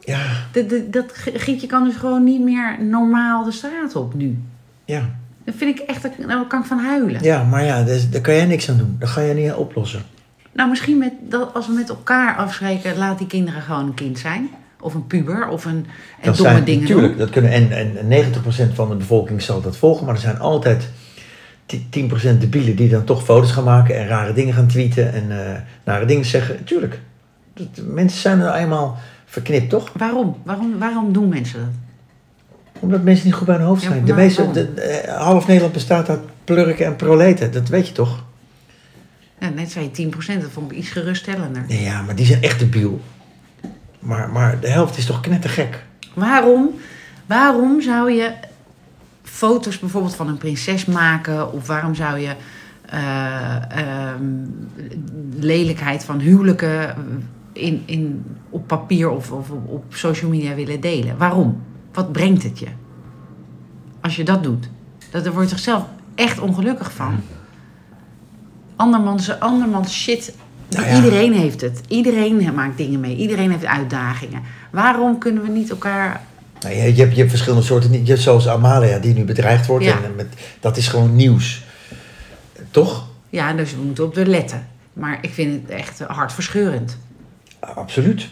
Ja, 0.00 0.26
De, 0.52 0.66
de, 0.66 0.90
dat 0.90 1.12
gietje 1.14 1.66
kan 1.66 1.84
dus 1.84 1.96
gewoon 1.96 2.24
niet 2.24 2.40
meer 2.40 2.76
normaal 2.84 3.44
de 3.44 3.52
straat 3.52 3.96
op 3.96 4.14
nu. 4.14 4.38
ja. 4.84 5.02
Dat 5.44 5.54
vind 5.56 5.78
ik 5.80 5.86
echt, 5.86 6.02
daar 6.02 6.46
kan 6.46 6.60
ik 6.60 6.66
van 6.66 6.78
huilen. 6.78 7.22
Ja, 7.22 7.42
maar 7.42 7.64
ja, 7.64 7.82
daar, 7.82 7.98
daar 8.10 8.20
kan 8.20 8.34
jij 8.34 8.44
niks 8.46 8.70
aan 8.70 8.76
doen. 8.76 8.96
Dat 8.98 9.08
ga 9.08 9.20
je 9.20 9.34
niet 9.34 9.52
oplossen. 9.52 10.02
Nou, 10.52 10.68
misschien 10.70 10.98
met, 10.98 11.12
dat, 11.20 11.54
als 11.54 11.66
we 11.66 11.72
met 11.72 11.88
elkaar 11.88 12.36
afspreken, 12.36 12.96
laat 12.96 13.18
die 13.18 13.26
kinderen 13.26 13.62
gewoon 13.62 13.86
een 13.86 13.94
kind 13.94 14.18
zijn. 14.18 14.48
Of 14.84 14.94
een 14.94 15.06
puber, 15.06 15.48
of 15.48 15.64
een 15.64 15.70
en 15.72 15.86
Dat 16.22 16.36
domme 16.36 16.52
zijn, 16.52 16.64
dingen 16.64 16.80
natuurlijk, 16.80 17.08
doen. 17.08 17.18
dat 17.18 17.30
kunnen, 17.30 17.50
en, 17.50 17.96
en 18.10 18.32
90% 18.70 18.74
van 18.74 18.88
de 18.88 18.94
bevolking 18.94 19.42
zal 19.42 19.60
dat 19.60 19.76
volgen, 19.76 20.06
maar 20.06 20.14
er 20.14 20.20
zijn 20.20 20.38
altijd 20.38 20.88
10% 21.74 21.78
debielen 22.38 22.76
die 22.76 22.88
dan 22.88 23.04
toch 23.04 23.24
foto's 23.24 23.50
gaan 23.50 23.64
maken 23.64 23.96
en 23.98 24.06
rare 24.06 24.32
dingen 24.32 24.54
gaan 24.54 24.66
tweeten 24.66 25.12
en 25.12 25.46
eh, 25.46 25.60
nare 25.84 26.04
dingen 26.04 26.24
zeggen. 26.24 26.64
Tuurlijk, 26.64 27.00
dat, 27.54 27.66
mensen 27.86 28.20
zijn 28.20 28.40
er 28.40 28.54
eenmaal 28.54 28.98
verknipt, 29.24 29.70
toch? 29.70 29.92
Waarom? 29.98 30.36
Waarom? 30.42 30.78
Waarom 30.78 31.12
doen 31.12 31.28
mensen 31.28 31.58
dat? 31.58 31.68
Omdat 32.80 33.02
mensen 33.02 33.26
niet 33.26 33.34
goed 33.34 33.46
bij 33.46 33.56
hun 33.56 33.64
hoofd 33.66 33.82
Ja, 33.82 33.88
zijn. 33.88 34.04
de 34.04 34.14
meeste, 34.14 34.50
de, 34.50 34.62
eh, 34.66 35.16
half 35.16 35.46
Nederland 35.46 35.72
bestaat 35.74 36.08
uit 36.08 36.20
plurken 36.44 36.86
en 36.86 36.96
proleten, 36.96 37.52
dat 37.52 37.68
weet 37.68 37.86
je 37.88 37.92
toch? 37.92 38.24
Ja, 39.40 39.48
net 39.48 39.70
zei 39.70 39.84
je 39.84 39.90
10%, 39.90 40.40
dat 40.40 40.50
vond 40.50 40.70
ik 40.72 40.78
iets 40.78 40.88
geruststellender. 40.88 41.64
Nee, 41.68 41.82
ja, 41.82 42.02
maar 42.02 42.14
die 42.14 42.26
zijn 42.26 42.42
echt 42.42 42.58
debiel. 42.58 43.00
Maar, 44.04 44.30
maar 44.30 44.60
de 44.60 44.68
helft 44.68 44.96
is 44.96 45.06
toch 45.06 45.20
knettergek? 45.20 45.84
Waarom, 46.14 46.70
waarom 47.26 47.80
zou 47.80 48.10
je 48.10 48.32
foto's 49.22 49.78
bijvoorbeeld 49.78 50.14
van 50.14 50.28
een 50.28 50.38
prinses 50.38 50.84
maken? 50.84 51.52
Of 51.52 51.66
waarom 51.66 51.94
zou 51.94 52.18
je 52.18 52.34
eh, 52.86 53.70
ehm, 53.70 54.24
lelijkheid 55.36 56.04
van 56.04 56.18
huwelijken 56.18 56.94
in, 57.52 57.82
in, 57.86 58.24
op 58.50 58.66
papier 58.66 59.10
of, 59.10 59.32
of 59.32 59.50
op- 59.50 59.84
social 59.94 60.30
media 60.30 60.54
willen 60.54 60.80
delen? 60.80 61.16
Waarom? 61.16 61.62
Wat 61.92 62.12
brengt 62.12 62.42
het 62.42 62.58
je? 62.58 62.68
Als 64.00 64.16
je 64.16 64.24
dat 64.24 64.42
doet. 64.42 64.68
Dat, 65.10 65.24
daar 65.24 65.32
word 65.32 65.44
je 65.44 65.50
toch 65.54 65.64
zelf 65.64 65.84
echt 66.14 66.40
ongelukkig 66.40 66.92
van. 66.92 67.20
Andermans, 68.76 69.40
andermans 69.40 69.92
shit. 69.92 70.34
Nou 70.70 70.86
ja. 70.86 70.96
Iedereen 70.96 71.32
heeft 71.32 71.60
het. 71.60 71.80
Iedereen 71.88 72.54
maakt 72.54 72.76
dingen 72.76 73.00
mee. 73.00 73.16
Iedereen 73.16 73.50
heeft 73.50 73.64
uitdagingen. 73.64 74.42
Waarom 74.70 75.18
kunnen 75.18 75.42
we 75.42 75.48
niet 75.48 75.70
elkaar... 75.70 76.20
Nou, 76.60 76.74
je, 76.74 76.94
je, 76.94 77.00
hebt, 77.00 77.12
je 77.12 77.18
hebt 77.18 77.30
verschillende 77.30 77.64
soorten. 77.64 77.92
Je 77.92 78.10
hebt 78.10 78.20
zoals 78.20 78.48
Amalia, 78.48 78.98
die 78.98 79.14
nu 79.14 79.24
bedreigd 79.24 79.66
wordt. 79.66 79.84
Ja. 79.84 80.02
En, 80.04 80.14
met, 80.16 80.26
dat 80.60 80.76
is 80.76 80.88
gewoon 80.88 81.16
nieuws. 81.16 81.64
Toch? 82.70 83.08
Ja, 83.30 83.52
dus 83.52 83.74
we 83.74 83.82
moeten 83.82 84.04
op 84.04 84.14
de 84.14 84.26
letten. 84.26 84.66
Maar 84.92 85.18
ik 85.20 85.30
vind 85.30 85.62
het 85.62 85.70
echt 85.70 86.00
hartverscheurend. 86.00 86.98
Absoluut. 87.60 88.28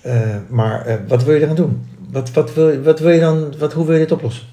Eh, 0.00 0.20
maar 0.48 0.86
eh, 0.86 0.96
wat 1.08 1.24
wil 1.24 1.34
je 1.34 1.40
eraan 1.40 1.56
doen? 1.56 1.86
Wat, 2.10 2.32
wat 2.32 2.54
wil, 2.54 2.82
wat 2.82 3.00
wil 3.00 3.10
je 3.10 3.20
dan, 3.20 3.54
wat, 3.58 3.72
hoe 3.72 3.86
wil 3.86 3.94
je 3.94 4.00
dit 4.00 4.12
oplossen? 4.12 4.44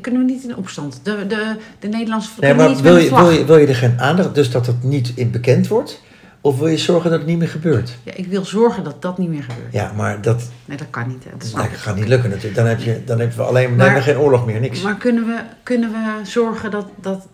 Kunnen 0.00 0.26
we 0.26 0.32
niet 0.32 0.44
in 0.44 0.56
opstand? 0.56 1.00
De, 1.02 1.26
de, 1.26 1.56
de 1.78 1.88
Nederlandse 1.88 2.30
Nee, 2.40 2.54
maar 2.54 2.68
niet 2.68 2.80
wil 2.80 2.96
je, 2.96 3.08
wil, 3.08 3.30
je, 3.30 3.44
wil 3.44 3.56
je 3.56 3.66
er 3.66 3.74
geen 3.74 4.00
aandacht, 4.00 4.34
dus 4.34 4.50
dat 4.50 4.66
het 4.66 4.82
niet 4.82 5.12
in 5.14 5.30
bekend 5.30 5.68
wordt? 5.68 6.02
Of 6.46 6.58
wil 6.58 6.66
je 6.68 6.78
zorgen 6.78 7.10
dat 7.10 7.18
het 7.18 7.28
niet 7.28 7.38
meer 7.38 7.48
gebeurt? 7.48 7.96
Ja, 8.02 8.12
ik 8.14 8.26
wil 8.26 8.44
zorgen 8.44 8.84
dat 8.84 9.02
dat 9.02 9.18
niet 9.18 9.28
meer 9.28 9.42
gebeurt. 9.42 9.72
Ja, 9.72 9.92
maar 9.96 10.20
dat, 10.22 10.50
Nee, 10.64 10.76
dat 10.76 10.86
kan 10.90 11.08
niet. 11.08 11.24
hè. 11.24 11.30
Dat 11.38 11.68
gaat 11.72 11.96
niet 11.96 12.08
lukken 12.08 12.28
natuurlijk. 12.30 12.54
Dan 12.54 12.66
heb 12.66 12.80
je, 12.80 13.02
dan 13.04 13.18
hebben 13.18 13.36
we 13.36 13.42
alleen 13.42 13.76
Maar- 13.76 14.02
geen 14.02 14.18
oorlog 14.18 14.46
meer, 14.46 14.60
niks. 14.60 14.80
Maar 14.82 14.96
kunnen 14.96 15.26
we, 15.26 15.40
kunnen 15.62 15.90
we 15.90 16.20
zorgen 16.26 16.70
dat, 16.70 16.86
dat 17.00 17.26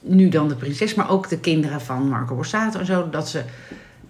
nu 0.00 0.28
dan 0.28 0.48
de 0.48 0.54
prinses, 0.54 0.94
maar 0.94 1.10
ook 1.10 1.28
de 1.28 1.38
kinderen 1.38 1.80
van 1.80 2.08
Marco 2.08 2.34
Borsato 2.34 2.78
en 2.78 2.86
zo, 2.86 3.10
dat 3.10 3.28
ze 3.28 3.40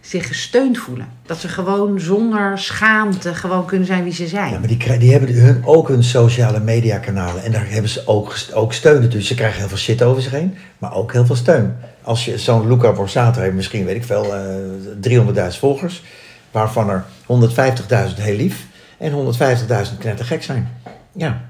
zich 0.04 0.26
gesteund 0.26 0.78
voelen? 0.78 1.08
Dat 1.22 1.38
ze 1.38 1.48
gewoon 1.48 2.00
zonder 2.00 2.58
schaamte 2.58 3.34
gewoon 3.34 3.66
kunnen 3.66 3.86
zijn 3.86 4.04
wie 4.04 4.12
ze 4.12 4.26
zijn. 4.26 4.52
Ja, 4.52 4.58
maar 4.58 4.68
die, 4.68 4.98
die 4.98 5.12
hebben 5.12 5.34
hun, 5.34 5.64
ook 5.64 5.88
hun 5.88 6.02
sociale 6.02 6.60
media 6.60 6.98
kanalen. 6.98 7.42
En 7.42 7.52
daar 7.52 7.70
hebben 7.70 7.90
ze 7.90 8.06
ook, 8.06 8.36
ook 8.52 8.72
steun. 8.72 9.08
Dus 9.08 9.26
ze 9.26 9.34
krijgen 9.34 9.58
heel 9.58 9.68
veel 9.68 9.76
shit 9.76 10.02
over 10.02 10.22
zich 10.22 10.32
heen. 10.32 10.56
Maar 10.78 10.94
ook 10.94 11.12
heel 11.12 11.26
veel 11.26 11.36
steun. 11.36 11.76
Als 12.02 12.24
je 12.24 12.38
zo'n 12.38 12.68
Luca 12.68 12.92
Borsato 12.92 13.40
heeft, 13.40 13.54
misschien 13.54 13.84
weet 13.84 13.96
ik 13.96 14.04
veel, 14.04 14.34
eh 14.34 15.52
300.000 15.52 15.58
volgers. 15.58 16.02
Waarvan 16.50 16.90
er 16.90 17.04
150.000 17.22 18.22
heel 18.22 18.36
lief. 18.36 18.66
En 18.98 19.12
150.000 19.12 19.98
knettergek 19.98 20.42
zijn. 20.42 20.68
Ja. 21.12 21.40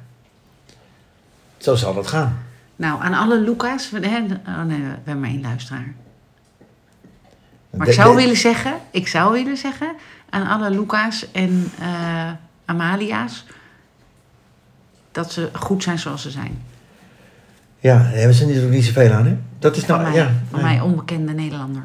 Zo 1.57 1.75
zal 1.75 1.95
dat 1.95 2.07
gaan. 2.07 2.39
Nou, 2.77 3.03
aan 3.03 3.15
alle 3.15 3.41
Lucas, 3.41 3.91
we, 3.91 4.09
hè, 4.09 4.19
oh 4.47 4.63
nee, 4.63 4.79
we 4.79 4.89
hebben 5.05 5.21
maar 5.21 5.31
één 5.31 5.41
luisteraar. 5.41 5.95
Maar 7.77 7.89
ik 7.89 7.93
zou 7.93 8.17
willen 8.17 8.37
zeggen, 8.37 8.73
ik 8.91 9.09
zou 9.09 9.33
willen 9.33 9.57
zeggen 9.57 9.89
aan 10.31 10.47
alle 10.47 10.71
Luca's 10.71 11.27
en 11.33 11.71
eh, 11.81 12.31
Amalia's 12.65 13.45
dat 15.13 15.33
ze 15.33 15.49
goed 15.53 15.83
zijn 15.83 15.99
zoals 15.99 16.23
ze 16.23 16.31
zijn. 16.31 16.63
Ja, 17.79 17.99
daar 17.99 18.13
hebben 18.13 18.35
ze 18.35 18.47
natuurlijk 18.47 18.73
niet 18.73 18.85
zoveel 18.85 19.13
aan, 19.13 19.27
hè? 19.27 19.37
Dat 19.59 19.77
is 19.77 19.85
Van, 19.85 20.01
nou, 20.01 20.11
mij, 20.11 20.21
ja. 20.21 20.31
van 20.51 20.61
ja. 20.61 20.67
mij 20.67 20.81
onbekende 20.81 21.33
Nederlander. 21.33 21.83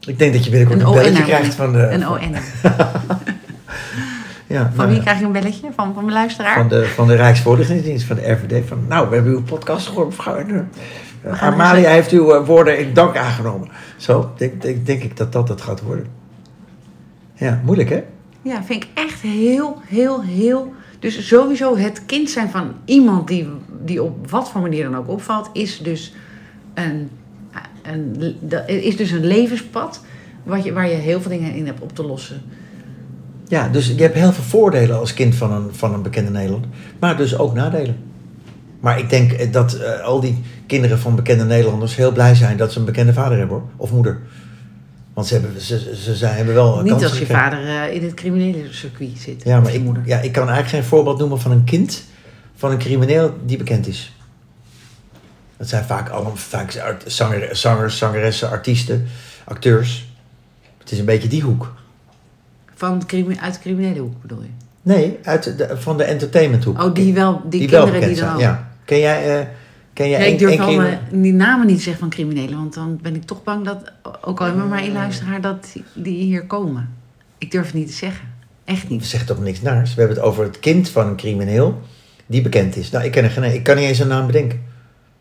Ik 0.00 0.18
denk 0.18 0.32
dat 0.32 0.44
je 0.44 0.50
binnenkort 0.50 0.80
een, 0.80 0.86
Een 0.86 0.94
belletje 0.94 1.22
krijgt 1.22 1.54
van 1.54 1.72
de... 1.72 1.78
Een 1.78 2.08
ON. 2.08 2.18
ja, 4.46 4.70
Van 4.74 4.76
nou 4.76 4.88
wie 4.88 5.00
krijg 5.00 5.18
ik 5.18 5.24
een 5.24 5.32
belletje? 5.32 5.68
Van, 5.74 5.94
van 5.94 6.04
mijn 6.04 6.16
luisteraar? 6.16 6.54
Van 6.54 6.68
de, 6.68 6.86
van 6.86 7.06
de 7.06 7.14
Rijksvoorlichtingsdienst, 7.14 8.06
van 8.06 8.16
de 8.16 8.30
RVD. 8.30 8.68
Van, 8.68 8.84
nou, 8.88 9.08
we 9.08 9.14
hebben 9.14 9.32
uw 9.32 9.42
podcast 9.42 9.86
gehoord, 9.86 10.08
mevrouw. 10.08 10.44
Amalia 11.30 11.90
heeft 11.90 12.10
uw 12.10 12.32
eh, 12.32 12.46
woorden 12.46 12.78
in 12.78 12.94
dank 12.94 13.16
aangenomen. 13.16 13.68
Zo, 13.96 14.32
denk, 14.36 14.62
denk, 14.62 14.86
denk 14.86 15.02
ik 15.02 15.16
dat 15.16 15.32
dat 15.32 15.48
het 15.48 15.60
gaat 15.60 15.82
worden. 15.82 16.06
Ja, 17.34 17.60
moeilijk 17.64 17.88
hè? 17.88 18.02
Ja, 18.42 18.62
vind 18.62 18.84
ik 18.84 18.90
echt 18.94 19.20
heel, 19.20 19.80
heel, 19.86 20.22
heel... 20.22 20.72
Dus 20.98 21.28
sowieso 21.28 21.76
het 21.76 22.06
kind 22.06 22.30
zijn 22.30 22.50
van 22.50 22.72
iemand 22.84 23.28
die, 23.28 23.48
die 23.84 24.02
op 24.02 24.30
wat 24.30 24.50
voor 24.50 24.60
manier 24.60 24.84
dan 24.84 24.96
ook 24.96 25.08
opvalt... 25.08 25.50
is 25.52 25.78
dus 25.78 26.14
een, 26.74 27.10
een, 27.82 28.36
dat 28.40 28.68
is 28.68 28.96
dus 28.96 29.10
een 29.10 29.26
levenspad 29.26 30.00
wat 30.42 30.64
je, 30.64 30.72
waar 30.72 30.88
je 30.88 30.94
heel 30.94 31.20
veel 31.20 31.30
dingen 31.30 31.54
in 31.54 31.66
hebt 31.66 31.80
op 31.80 31.94
te 31.94 32.06
lossen. 32.06 32.42
Ja, 33.48 33.68
dus 33.68 33.86
je 33.86 34.02
hebt 34.02 34.14
heel 34.14 34.32
veel 34.32 34.44
voordelen 34.44 34.98
als 34.98 35.14
kind 35.14 35.34
van 35.34 35.52
een, 35.52 35.74
van 35.74 35.94
een 35.94 36.02
bekende 36.02 36.30
Nederlander. 36.30 36.70
Maar 36.98 37.16
dus 37.16 37.38
ook 37.38 37.54
nadelen. 37.54 37.96
Maar 38.84 38.98
ik 38.98 39.10
denk 39.10 39.32
eh, 39.32 39.52
dat 39.52 39.74
eh, 39.74 40.00
al 40.00 40.20
die 40.20 40.42
kinderen 40.66 40.98
van 40.98 41.14
bekende 41.14 41.44
Nederlanders 41.44 41.96
heel 41.96 42.12
blij 42.12 42.34
zijn 42.34 42.56
dat 42.56 42.72
ze 42.72 42.78
een 42.78 42.84
bekende 42.84 43.12
vader 43.12 43.38
hebben 43.38 43.56
hoor. 43.56 43.66
Of 43.76 43.92
moeder. 43.92 44.20
Want 45.14 45.26
ze 45.26 45.34
hebben, 45.34 45.60
ze, 45.60 45.78
ze, 45.78 45.96
ze 45.96 46.14
zijn, 46.14 46.36
hebben 46.36 46.54
wel 46.54 46.78
een 46.78 46.84
Niet 46.84 47.02
als 47.02 47.18
je 47.18 47.26
vader 47.26 47.66
eh, 47.66 47.94
in 47.94 48.02
het 48.02 48.14
criminele 48.14 48.72
circuit 48.72 49.18
zit. 49.18 49.42
Ja, 49.44 49.60
maar 49.60 49.74
ik, 49.74 49.82
moeder. 49.82 50.02
ja, 50.06 50.18
ik 50.18 50.32
kan 50.32 50.48
eigenlijk 50.48 50.68
geen 50.68 50.84
voorbeeld 50.84 51.18
noemen 51.18 51.40
van 51.40 51.50
een 51.50 51.64
kind 51.64 52.04
van 52.56 52.70
een 52.70 52.78
crimineel 52.78 53.34
die 53.44 53.56
bekend 53.56 53.86
is. 53.86 54.16
Dat 55.56 55.68
zijn 55.68 55.84
vaak 55.84 56.08
allemaal 56.08 56.36
vaak 56.36 56.96
zanger, 57.06 57.56
zangers, 57.56 57.98
zangeressen, 57.98 58.50
artiesten, 58.50 59.06
acteurs. 59.44 60.08
Het 60.78 60.92
is 60.92 60.98
een 60.98 61.04
beetje 61.04 61.28
die 61.28 61.42
hoek. 61.42 61.74
Van 62.74 62.92
uit 63.40 63.54
de 63.54 63.60
criminele 63.60 64.00
hoek 64.00 64.20
bedoel 64.22 64.42
je? 64.42 64.48
Nee, 64.82 65.18
uit 65.22 65.58
de, 65.58 65.76
van 65.76 65.96
de 65.96 66.04
entertainmenthoek. 66.04 66.82
Oh, 66.82 66.94
die 66.94 67.14
wel, 67.14 67.42
die, 67.48 67.60
die 67.60 67.68
wel 67.68 67.82
kinderen 67.84 68.00
bekend 68.00 68.18
die 68.18 68.28
dan 68.28 68.40
zijn. 68.40 68.50
Ja. 68.50 68.72
Ken 68.84 68.98
jij, 68.98 69.40
eh 69.40 69.46
ken 69.92 70.08
jij 70.08 70.20
één- 70.20 70.32
ik 70.32 70.38
durf 70.38 70.56
wel 70.56 70.74
mijn- 70.74 71.00
die 71.12 71.32
namen 71.32 71.66
niet 71.66 71.76
te 71.76 71.82
zeggen 71.82 72.00
van 72.00 72.10
criminelen, 72.10 72.58
want 72.58 72.74
dan 72.74 72.98
ben 73.02 73.14
ik 73.14 73.24
toch 73.24 73.42
bang 73.42 73.64
dat, 73.64 73.92
ook 74.20 74.38
al 74.40 74.46
hebben 74.46 74.62
we 74.64 74.68
maar 74.68 74.82
één 74.82 74.92
luisteraar, 74.92 75.40
dat 75.40 75.76
die 75.94 76.22
hier 76.24 76.44
komen. 76.46 76.94
Ik 77.38 77.50
durf 77.50 77.66
het 77.66 77.74
niet 77.74 77.86
te 77.86 77.92
zeggen. 77.92 78.32
Echt 78.64 78.88
niet. 78.88 79.04
zeggen 79.06 79.28
toch 79.28 79.40
niks 79.44 79.60
naars? 79.62 79.94
We 79.94 80.00
hebben 80.00 80.16
het 80.18 80.26
over 80.26 80.44
het 80.44 80.58
kind 80.60 80.88
van 80.88 81.06
een 81.06 81.16
crimineel 81.16 81.80
die 82.26 82.42
bekend 82.42 82.76
is. 82.76 82.90
Nou, 82.90 83.04
ik, 83.04 83.10
ken 83.10 83.24
er 83.24 83.30
geen, 83.30 83.54
ik 83.54 83.62
kan 83.62 83.76
niet 83.76 83.84
eens 83.84 83.98
een 83.98 84.08
naam 84.08 84.26
bedenken. 84.26 84.58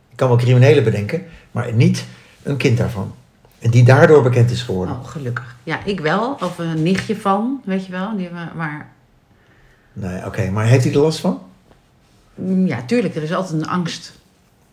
Ik 0.10 0.17
kan 0.17 0.28
wel 0.28 0.38
criminelen 0.38 0.84
bedenken, 0.84 1.21
maar 1.52 1.73
niet 1.73 2.06
een 2.43 2.58
kind 2.58 2.78
daarvan. 2.78 3.13
En 3.60 3.69
die 3.69 3.84
daardoor 3.84 4.23
bekend 4.23 4.52
is 4.52 4.62
geworden. 4.62 4.95
Oh, 4.95 5.06
gelukkig. 5.08 5.56
Ja, 5.63 5.80
ik 5.86 5.99
wel. 5.99 6.38
Of 6.41 6.58
een 6.58 6.84
nichtje 6.84 7.15
van, 7.15 7.62
weet 7.65 7.86
je 7.86 7.91
wel. 7.91 8.17
Die, 8.17 8.30
maar 8.56 8.91
Nee, 9.93 10.26
oké. 10.26 10.49
Maar 10.49 10.65
heeft 10.65 10.84
hij 10.84 10.93
er 10.93 10.99
last 10.99 11.19
van? 11.19 11.41
Mm, 12.36 12.67
ja, 12.67 12.82
tuurlijk, 12.86 13.15
er 13.15 13.24
is 13.24 13.34
altijd 13.34 13.62
een 13.62 13.67
angst. 13.67 14.13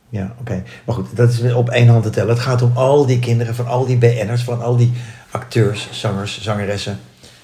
Ja, 0.09 0.35
oké. 0.41 0.63
Maar 0.85 0.95
goed, 0.95 1.17
dat 1.17 1.31
is 1.33 1.53
op 1.53 1.69
één 1.69 1.89
hand 1.89 2.03
te 2.03 2.11
tellen. 2.11 2.35
Het 2.35 2.43
gaat 2.43 2.63
om 2.63 2.73
al 2.75 3.07
die 3.07 3.19
kinderen 3.19 3.55
van 3.55 3.67
al 3.67 3.87
die 3.87 3.97
BN'ers, 3.97 4.43
van 4.43 4.63
al 4.63 4.77
die 4.77 4.93
acteurs, 5.31 5.89
zangers, 5.93 6.41
zangeressen, 6.43 6.99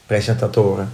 presentatoren. 0.06 0.88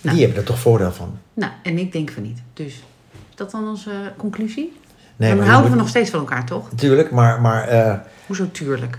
Nou. 0.00 0.16
Die 0.16 0.24
hebben 0.24 0.42
er 0.42 0.48
toch 0.48 0.58
voordeel 0.58 0.92
van. 0.92 1.18
Nou, 1.34 1.52
en 1.62 1.78
ik 1.78 1.92
denk 1.92 2.10
van 2.10 2.22
niet. 2.22 2.38
Dus 2.54 2.66
Is 3.12 3.36
dat 3.36 3.50
dan 3.50 3.68
onze 3.68 4.12
conclusie? 4.16 4.72
Nee, 5.16 5.28
dan 5.28 5.38
maar 5.38 5.48
houden 5.48 5.70
we 5.70 5.76
nog 5.76 5.88
steeds 5.88 6.10
van 6.10 6.18
elkaar, 6.20 6.46
toch? 6.46 6.70
Natuurlijk, 6.70 7.10
maar... 7.10 7.40
maar 7.40 7.68
eh, 7.68 7.94
Hoezo 8.26 8.50
tuurlijk? 8.52 8.98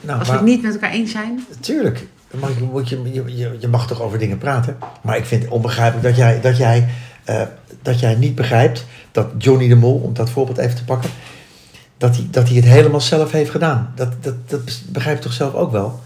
nou, 0.00 0.18
Als 0.18 0.28
we 0.28 0.34
maar- 0.34 0.42
het 0.42 0.52
niet 0.52 0.62
met 0.62 0.72
elkaar 0.72 0.90
eens 0.90 1.10
zijn, 1.10 1.46
Tuurlijk. 1.60 2.06
Maar 2.40 2.50
je, 2.50 2.62
moet 2.62 2.88
je, 2.88 3.02
je, 3.12 3.36
je, 3.36 3.56
je 3.58 3.68
mag 3.68 3.86
toch 3.86 4.02
over 4.02 4.18
dingen 4.18 4.38
praten. 4.38 4.78
Maar 5.02 5.16
ik 5.16 5.24
vind 5.24 5.42
het 5.42 5.52
onbegrijpelijk 5.52 6.06
dat 6.06 6.16
jij, 6.16 6.40
dat, 6.40 6.56
jij, 6.56 6.88
eh, 7.24 7.42
dat 7.82 8.00
jij 8.00 8.14
niet 8.14 8.34
begrijpt 8.34 8.84
dat 9.12 9.26
Johnny 9.38 9.68
de 9.68 9.76
Mol, 9.76 9.94
om 9.94 10.14
dat 10.14 10.30
voorbeeld 10.30 10.58
even 10.58 10.76
te 10.76 10.84
pakken, 10.84 11.10
dat 11.98 12.16
hij, 12.16 12.26
dat 12.30 12.46
hij 12.46 12.56
het 12.56 12.64
helemaal 12.64 13.00
zelf 13.00 13.32
heeft 13.32 13.50
gedaan. 13.50 13.92
Dat, 13.94 14.12
dat, 14.20 14.34
dat 14.46 14.60
begrijp 14.88 15.16
je 15.16 15.22
toch 15.22 15.32
zelf 15.32 15.54
ook 15.54 15.72
wel? 15.72 16.00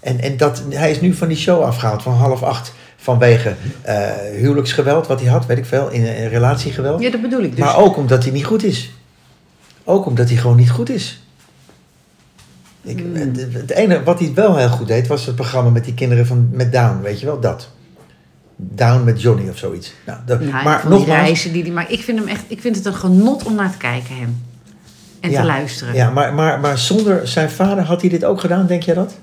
En, 0.00 0.20
en 0.20 0.36
dat, 0.36 0.62
hij 0.68 0.90
is 0.90 1.00
nu 1.00 1.14
van 1.14 1.28
die 1.28 1.36
show 1.36 1.62
afgehaald 1.62 2.02
van 2.02 2.12
half 2.12 2.42
acht 2.42 2.72
vanwege 2.96 3.54
eh, 3.82 4.10
huwelijksgeweld, 4.36 5.06
wat 5.06 5.20
hij 5.20 5.30
had, 5.30 5.46
weet 5.46 5.58
ik 5.58 5.66
veel, 5.66 5.88
in, 5.88 6.16
in 6.16 6.28
relatiegeweld. 6.28 7.00
ja, 7.00 7.10
dat 7.10 7.20
bedoel 7.20 7.42
ik 7.42 7.50
dus. 7.50 7.64
Maar 7.64 7.76
ook 7.78 7.96
omdat 7.96 8.22
hij 8.22 8.32
niet 8.32 8.44
goed 8.44 8.64
is. 8.64 8.90
Ook 9.84 10.06
omdat 10.06 10.28
hij 10.28 10.36
gewoon 10.36 10.56
niet 10.56 10.70
goed 10.70 10.88
is. 10.90 11.20
Ik, 12.82 12.98
Hmm. 12.98 13.14
het, 13.14 13.52
het 13.52 13.70
enige 13.70 14.02
wat 14.02 14.18
hij 14.18 14.34
wel 14.34 14.56
heel 14.56 14.68
goed 14.68 14.86
deed, 14.86 15.06
was 15.06 15.26
het 15.26 15.34
programma 15.34 15.70
met 15.70 15.84
die 15.84 15.94
kinderen 15.94 16.26
van, 16.26 16.48
met 16.52 16.72
Down, 16.72 17.02
weet 17.02 17.20
je 17.20 17.26
wel, 17.26 17.40
dat. 17.40 17.68
Down 18.56 19.04
met 19.04 19.22
Johnny 19.22 19.48
of 19.48 19.56
zoiets. 19.58 19.94
Nou, 20.06 20.18
de- 20.26 20.38
Nou, 20.38 20.64
maar 20.64 20.80
die 20.80 20.90
nogmaals, 20.90 21.20
reizen 21.20 21.52
die 21.52 21.62
die 21.62 21.72
maar 21.72 21.90
ik 21.92 22.00
vind 22.00 22.18
hem 22.18 22.28
echt, 22.28 22.44
ik 22.48 22.60
vind 22.60 22.76
het 22.76 22.84
een 22.86 22.94
genot 22.94 23.44
om 23.44 23.54
naar 23.54 23.70
te 23.70 23.76
kijken 23.76 24.16
hem. 24.16 24.42
En 25.20 25.30
Ja, 25.30 25.40
te 25.40 25.46
luisteren. 25.46 25.94
ja, 25.94 26.10
maar, 26.10 26.34
maar, 26.34 26.60
maar 26.60 26.78
zonder 26.78 27.28
zijn 27.28 27.50
vader 27.50 27.84
had 27.84 28.00
hij 28.00 28.10
dit 28.10 28.24
ook 28.24 28.40
gedaan, 28.40 28.66
denk 28.66 28.82
jij 28.82 28.94
dat? 28.94 29.18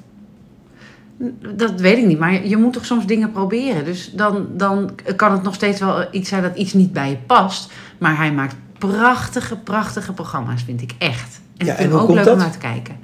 Dat 1.55 1.79
weet 1.81 1.97
ik 1.97 2.05
niet, 2.05 2.19
maar 2.19 2.47
je 2.47 2.57
moet 2.57 2.73
toch 2.73 2.85
soms 2.85 3.05
dingen 3.05 3.31
proberen. 3.31 3.85
Dus 3.85 4.11
dan, 4.15 4.47
dan 4.53 4.89
kan 5.15 5.31
het 5.31 5.43
nog 5.43 5.53
steeds 5.53 5.79
wel 5.79 6.05
iets 6.11 6.29
zijn 6.29 6.41
dat 6.41 6.55
iets 6.55 6.73
niet 6.73 6.93
bij 6.93 7.09
je 7.09 7.17
past. 7.25 7.71
Maar 7.97 8.17
hij 8.17 8.31
maakt 8.33 8.55
prachtige, 8.77 9.55
prachtige 9.57 10.13
programma's, 10.13 10.63
vind 10.63 10.81
ik 10.81 10.93
echt. 10.97 11.41
En 11.57 11.65
Ja, 11.65 11.71
ik 11.73 11.77
en 11.77 11.83
vind 11.83 11.91
hem 11.91 12.01
ook 12.01 12.09
leuk 12.15 12.23
dat? 12.23 12.33
om 12.33 12.39
naar 12.39 12.51
te 12.51 12.57
kijken. 12.57 12.95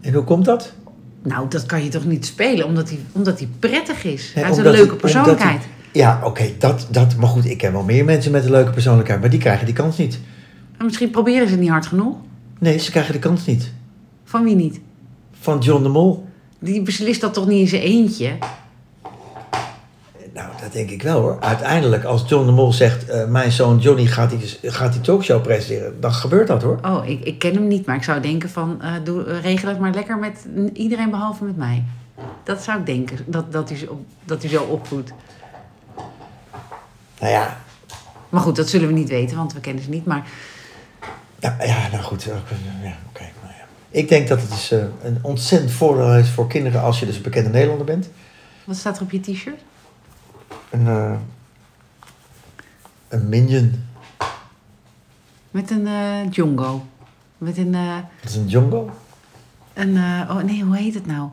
En 0.00 0.12
hoe 0.14 0.24
komt 0.24 0.44
dat? 0.44 0.72
Nou, 1.26 1.48
dat 1.48 1.66
kan 1.66 1.84
je 1.84 1.88
toch 1.90 2.04
niet 2.04 2.26
spelen, 2.26 2.66
omdat 2.66 2.88
hij, 2.88 2.98
omdat 3.12 3.38
hij 3.38 3.48
prettig 3.58 4.04
is. 4.04 4.30
Hij 4.34 4.44
heeft 4.44 4.58
een 4.58 4.70
leuke 4.70 4.96
persoonlijkheid. 4.96 5.62
Ja, 5.92 6.20
oké, 6.24 6.50
dat, 6.58 6.86
dat, 6.90 7.16
maar 7.16 7.28
goed, 7.28 7.44
ik 7.44 7.58
ken 7.58 7.72
wel 7.72 7.82
meer 7.82 8.04
mensen 8.04 8.32
met 8.32 8.44
een 8.44 8.50
leuke 8.50 8.70
persoonlijkheid, 8.70 9.20
maar 9.20 9.30
die 9.30 9.38
krijgen 9.38 9.66
die 9.66 9.74
kans 9.74 9.96
niet. 9.96 10.18
En 10.78 10.84
misschien 10.84 11.10
proberen 11.10 11.46
ze 11.46 11.52
het 11.52 11.60
niet 11.60 11.70
hard 11.70 11.86
genoeg. 11.86 12.16
Nee, 12.58 12.78
ze 12.78 12.90
krijgen 12.90 13.12
de 13.12 13.18
kans 13.18 13.46
niet. 13.46 13.72
Van 14.24 14.44
wie 14.44 14.54
niet? 14.54 14.80
Van 15.40 15.58
John 15.58 15.82
de 15.82 15.88
Mol. 15.88 16.26
Die 16.58 16.82
beslist 16.82 17.20
dat 17.20 17.34
toch 17.34 17.46
niet 17.46 17.60
in 17.60 17.68
zijn 17.68 17.82
eentje? 17.82 18.32
Nou, 20.36 20.48
dat 20.60 20.72
denk 20.72 20.90
ik 20.90 21.02
wel 21.02 21.20
hoor. 21.20 21.40
Uiteindelijk, 21.40 22.04
als 22.04 22.24
John 22.26 22.46
de 22.46 22.52
Mol 22.52 22.72
zegt: 22.72 23.08
eh, 23.08 23.26
Mijn 23.26 23.52
zoon 23.52 23.78
Johnny 23.78 24.06
gaat 24.06 24.30
die, 24.30 24.70
gaat 24.70 24.92
die 24.92 25.00
talkshow 25.00 25.42
presenteren, 25.42 26.00
dan 26.00 26.12
gebeurt 26.12 26.46
dat 26.46 26.62
hoor. 26.62 26.78
Oh, 26.82 27.08
ik, 27.08 27.24
ik 27.24 27.38
ken 27.38 27.54
hem 27.54 27.66
niet, 27.68 27.86
maar 27.86 27.96
ik 27.96 28.02
zou 28.02 28.20
denken 28.20 28.50
van... 28.50 28.82
eh, 28.82 28.92
doe, 29.04 29.24
eh, 29.24 29.40
regel 29.42 29.68
het 29.68 29.78
maar 29.80 29.92
lekker 29.94 30.18
met 30.18 30.46
iedereen 30.72 31.10
behalve 31.10 31.44
met 31.44 31.56
mij. 31.56 31.84
Dat 32.44 32.62
zou 32.62 32.78
ik 32.78 32.86
denken, 32.86 33.18
dat, 33.26 33.52
dat, 33.52 33.68
hij, 33.68 33.78
zo, 33.78 34.04
dat 34.24 34.42
hij 34.42 34.50
zo 34.50 34.62
opvoedt. 34.62 35.12
Nou 37.20 37.32
ja, 37.32 37.56
Maar 38.28 38.40
goed, 38.40 38.56
dat 38.56 38.68
zullen 38.68 38.86
we 38.88 38.92
niet 38.94 39.08
weten, 39.08 39.36
want 39.36 39.52
we 39.52 39.60
kennen 39.60 39.82
ze 39.82 39.90
niet. 39.90 40.04
Maar 40.06 40.26
ja, 41.38 41.56
ja 41.60 41.88
nou 41.92 42.02
goed. 42.02 42.22
eh, 42.28 42.34
Ja, 42.82 42.96
oké, 43.08 43.22
nou 43.42 43.54
ja. 43.58 43.64
Ik 43.90 44.08
denk 44.08 44.28
dat 44.28 44.40
het 44.40 44.50
dus, 44.50 44.70
eh, 44.70 44.78
een 45.02 45.18
ontzettend 45.22 45.72
voordeel 45.72 46.14
is 46.16 46.28
voor 46.30 46.48
kinderen 46.48 46.80
als 46.82 47.00
je 47.00 47.06
dus 47.06 47.16
een 47.16 47.22
bekende 47.22 47.50
Nederlander 47.50 47.86
bent. 47.86 48.08
wat 48.64 48.76
staat 48.76 48.96
er 48.96 49.02
op 49.02 49.10
je 49.10 49.20
t-shirt? 49.20 49.60
Een, 50.76 50.86
eh, 50.86 51.12
een 53.08 53.28
minion. 53.28 53.84
Met 55.50 55.70
een 55.70 55.86
eh 55.86 56.30
jongo. 56.30 56.86
Met 57.38 57.56
een, 57.58 57.72
Dat 57.72 58.30
is 58.30 58.36
een 58.36 58.46
jongo. 58.48 58.90
een 59.74 59.96
oh 60.30 60.42
nee, 60.42 60.62
hoe 60.62 60.76
heet 60.76 60.94
het 60.94 61.06
nou? 61.06 61.28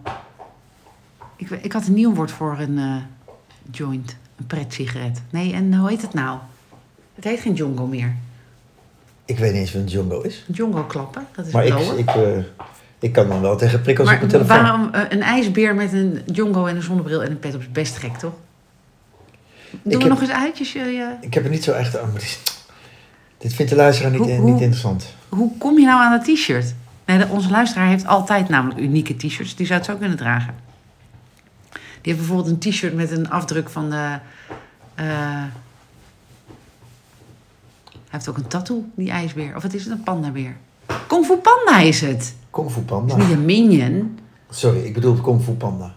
Ik, 1.35 1.49
ik 1.49 1.71
had 1.73 1.87
een 1.87 1.93
nieuw 1.93 2.13
woord 2.13 2.31
voor 2.31 2.59
een 2.59 3.01
joint. 3.71 4.15
Een 4.35 4.47
pret-sigaret. 4.47 5.21
Nee, 5.29 5.53
en 5.53 5.73
hoe 5.73 5.89
heet 5.89 6.01
het 6.01 6.13
nou? 6.13 6.39
Het 7.15 7.23
heet 7.23 7.39
geen 7.39 7.53
jongo 7.53 7.85
meer. 7.85 8.15
Ik 9.25 9.37
weet 9.39 9.51
niet 9.51 9.61
eens 9.61 9.73
wat 9.73 9.81
een 9.81 9.87
jongo 9.87 10.21
is. 10.21 10.45
Jongo 10.51 10.83
klappen, 10.83 11.27
dat 11.35 11.45
is 11.45 11.53
Maar 11.53 11.65
ik, 11.65 11.79
ik, 11.79 12.11
ik 12.99 13.11
kan 13.11 13.27
dan 13.27 13.41
wel 13.41 13.57
tegen 13.57 13.81
prikkels 13.81 14.09
op 14.11 14.17
mijn 14.17 14.27
telefoon. 14.29 14.61
waarom 14.61 14.89
een 15.09 15.21
ijsbeer 15.21 15.75
met 15.75 15.93
een 15.93 16.21
jongo 16.25 16.65
en 16.65 16.75
een 16.75 16.81
zonnebril 16.81 17.23
en 17.23 17.31
een 17.31 17.39
pet 17.39 17.55
op 17.55 17.61
is 17.61 17.71
best 17.71 17.97
gek, 17.97 18.17
toch? 18.17 18.33
Doen 19.81 19.93
we 19.93 19.99
heb- 19.99 20.07
nog 20.09 20.21
eens 20.21 20.29
uit, 20.31 20.57
je, 20.57 20.79
je- 20.79 21.15
Ik 21.21 21.33
heb 21.33 21.43
er 21.43 21.49
niet 21.49 21.63
zo 21.63 21.71
echt 21.71 21.97
aan. 21.99 22.13
dit- 23.37 23.53
vindt 23.53 23.71
de 23.71 23.77
luisteraar 23.77 24.11
niet, 24.11 24.19
Hoe- 24.19 24.29
eh, 24.31 24.37
hoe- 24.37 24.51
niet 24.51 24.61
interessant. 24.61 25.13
Hoe 25.29 25.57
kom 25.57 25.79
je 25.79 25.85
nou 25.85 26.01
aan 26.01 26.11
dat 26.11 26.25
t-shirt? 26.35 26.73
Nee, 27.05 27.17
de- 27.17 27.27
onze 27.27 27.49
luisteraar 27.49 27.87
heeft 27.87 28.05
altijd 28.07 28.49
namelijk 28.49 28.79
unieke 28.79 29.15
t-shirts. 29.15 29.55
Die 29.55 29.65
zou 29.65 29.79
het 29.79 29.87
zo 29.89 29.95
kunnen 29.95 30.17
dragen. 30.17 30.55
Die 31.71 32.13
heeft 32.13 32.17
bijvoorbeeld 32.17 32.47
een 32.47 32.71
t-shirt 32.71 32.93
met 32.95 33.11
een 33.11 33.29
afdruk 33.29 33.69
van 33.69 33.89
de... 33.89 34.17
eh, 34.95 35.05
hij 37.93 38.21
heeft 38.21 38.29
ook 38.29 38.37
een 38.37 38.47
tattoo, 38.47 38.85
die 38.95 39.11
ijsbeer. 39.11 39.55
Of 39.55 39.61
wat 39.63 39.73
is 39.73 39.83
het, 39.83 39.91
een 39.93 40.03
pandabeer? 40.03 40.55
Kung 41.07 41.25
Fu 41.25 41.35
Panda 41.35 41.79
is 41.79 42.01
het. 42.01 42.35
Kung 42.49 42.69
Fu 42.71 42.77
Het 42.77 42.85
Panda. 42.85 43.15
is 43.17 43.23
niet 43.23 43.31
een 43.31 43.45
minion. 43.45 44.19
Sorry, 44.49 44.79
ik 44.85 44.93
bedoel 44.93 45.13
Kung 45.15 45.41
Fu 45.43 45.51
Panda. 45.51 45.95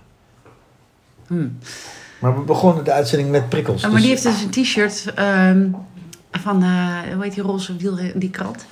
Hm. 1.27 1.49
Maar 2.19 2.35
we 2.35 2.41
begonnen 2.41 2.85
de 2.85 2.93
uitzending 2.93 3.31
met 3.31 3.49
prikkels. 3.49 3.83
Maar 3.83 3.91
dus- 3.91 4.01
die 4.01 4.11
heeft 4.11 4.23
dus 4.23 4.43
een 4.43 4.51
t-shirt 4.51 5.13
ehm, 5.15 5.69
van, 6.33 6.63
eh, 6.63 6.69
hoe 7.15 7.23
heet 7.23 7.35
die 7.35 7.43
roze 7.43 7.77
wiel, 7.77 7.99
die 8.15 8.31
krant? 8.31 8.67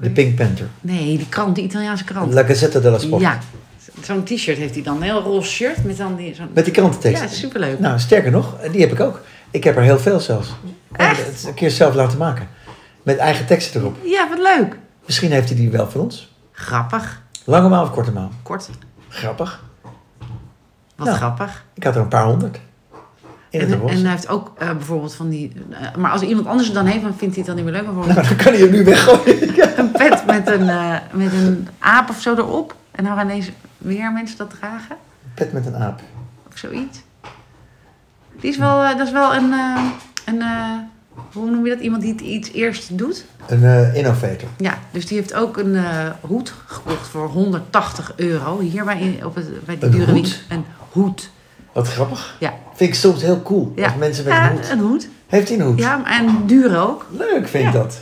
De? 0.00 0.10
Pink 0.10 0.36
Panther. 0.36 0.66
Nee, 0.80 1.16
die 1.16 1.28
krant, 1.28 1.54
die 1.54 1.64
Italiaanse 1.64 2.04
krant. 2.04 2.32
La 2.34 2.42
Gazzetta 2.42 2.80
della 2.80 2.98
Sport. 2.98 3.22
Ja, 3.22 3.38
zo'n 4.02 4.24
t-shirt 4.24 4.58
heeft 4.58 4.74
hij 4.74 4.82
dan. 4.82 4.96
Een 4.96 5.02
heel 5.02 5.20
roze 5.22 5.50
shirt 5.50 5.84
met 5.84 5.96
dan 5.96 6.16
die... 6.16 6.34
Zo'n... 6.34 6.48
Met 6.54 6.64
die 6.64 6.72
krantentekst. 6.72 7.22
Ja, 7.22 7.28
superleuk. 7.28 7.78
Nou, 7.78 7.98
sterker 7.98 8.30
nog, 8.30 8.56
die 8.72 8.80
heb 8.80 8.92
ik 8.92 9.00
ook. 9.00 9.20
Ik 9.50 9.64
heb 9.64 9.76
er 9.76 9.82
heel 9.82 9.98
veel 9.98 10.20
zelfs. 10.20 10.54
Heb 10.92 11.16
het 11.16 11.44
een 11.46 11.54
keer 11.54 11.70
zelf 11.70 11.94
laten 11.94 12.18
maken. 12.18 12.48
Met 13.02 13.16
eigen 13.16 13.46
teksten 13.46 13.80
erop. 13.80 13.96
Ja, 14.04 14.28
wat 14.28 14.38
leuk. 14.38 14.76
Misschien 15.06 15.30
heeft 15.32 15.48
hij 15.48 15.56
die 15.58 15.70
wel 15.70 15.90
van 15.90 16.00
ons. 16.00 16.32
Grappig. 16.52 17.22
Lange 17.44 17.68
maal 17.68 17.82
of 17.82 17.90
korte 17.90 18.12
maal? 18.12 18.30
Kort. 18.42 18.68
Grappig. 19.08 19.64
Wat 20.96 21.06
Nou. 21.06 21.18
grappig. 21.18 21.64
Ik 21.74 21.84
had 21.84 21.94
er 21.94 22.00
een 22.00 22.08
paar 22.08 22.24
honderd. 22.24 22.58
En, 23.60 24.00
hij 24.02 24.10
heeft 24.10 24.28
ook 24.28 24.52
eh, 24.58 24.70
bijvoorbeeld 24.70 25.14
van 25.14 25.28
die... 25.28 25.52
eh, 25.70 25.94
maar 25.94 26.10
als 26.10 26.22
iemand 26.22 26.46
anders 26.46 26.66
het 26.66 26.76
dan 26.76 26.86
heeft, 26.86 27.02
dan 27.02 27.14
vindt 27.16 27.34
hij 27.36 27.44
het 27.44 27.46
dan 27.46 27.54
niet 27.54 27.64
meer 27.64 27.82
leuk. 27.82 28.06
Nou, 28.06 28.26
dan 28.28 28.36
kan 28.36 28.52
hij 28.52 28.62
hem 28.62 28.70
nu 28.70 28.84
weggooien. 28.84 29.54
Ja. 29.54 29.72
een 29.78 29.90
pet 29.90 30.26
met 30.26 30.48
een, 30.48 30.68
eh, 30.68 30.96
met 31.12 31.32
een 31.32 31.68
aap 31.78 32.08
of 32.08 32.20
zo 32.20 32.34
erop. 32.34 32.74
En 32.90 33.04
dan 33.04 33.16
gaan 33.16 33.28
ineens 33.28 33.50
weer 33.78 34.12
mensen 34.12 34.36
dat 34.38 34.50
dragen. 34.50 34.96
Pet 35.34 35.52
met 35.52 35.66
een 35.66 35.76
aap. 35.76 36.00
Of 36.48 36.58
zoiets. 36.58 37.02
Die 38.40 38.50
is 38.50 38.58
wel, 38.58 38.96
dat 38.96 39.06
is 39.06 39.12
wel 39.12 39.34
een... 39.34 39.52
een 40.24 40.42
hoe 41.32 41.50
noem 41.50 41.64
je 41.64 41.70
dat? 41.70 41.80
Iemand 41.80 42.02
die 42.02 42.12
het 42.12 42.20
iets 42.20 42.52
eerst 42.52 42.98
doet. 42.98 43.24
Een 43.46 43.64
eh, 43.64 43.94
innovator. 43.94 44.48
Ja, 44.56 44.78
dus 44.90 45.06
die 45.06 45.18
heeft 45.18 45.34
ook 45.34 45.56
een 45.56 45.76
hoed 46.20 46.54
gekocht 46.66 47.08
voor 47.08 47.28
180 47.28 48.12
euro. 48.16 48.60
Hier 48.60 48.84
bij, 48.84 49.20
op 49.24 49.34
het, 49.34 49.64
bij 49.64 49.78
die 49.78 49.84
Een 49.84 49.90
dure 49.90 50.12
hoed? 50.12 50.14
winkel. 50.14 50.38
Een 50.48 50.64
hoed. 50.90 51.30
Wat 51.74 51.88
grappig. 51.88 52.36
Ja. 52.40 52.54
Vind 52.74 52.90
ik 52.90 52.96
soms 52.96 53.22
heel 53.22 53.42
cool. 53.42 53.72
Ja. 53.76 53.84
Als 53.84 53.94
mensen 53.96 54.24
met 54.24 54.34
een 54.34 54.50
hoed. 54.50 54.70
een 54.70 54.78
hoed. 54.78 55.08
Heeft 55.26 55.48
hij 55.48 55.58
een 55.58 55.64
hoed? 55.64 55.78
Ja, 55.78 56.18
en 56.18 56.46
duur 56.46 56.78
ook. 56.78 57.06
Leuk 57.10 57.48
vind 57.48 57.66
ik 57.66 57.72
dat. 57.72 57.98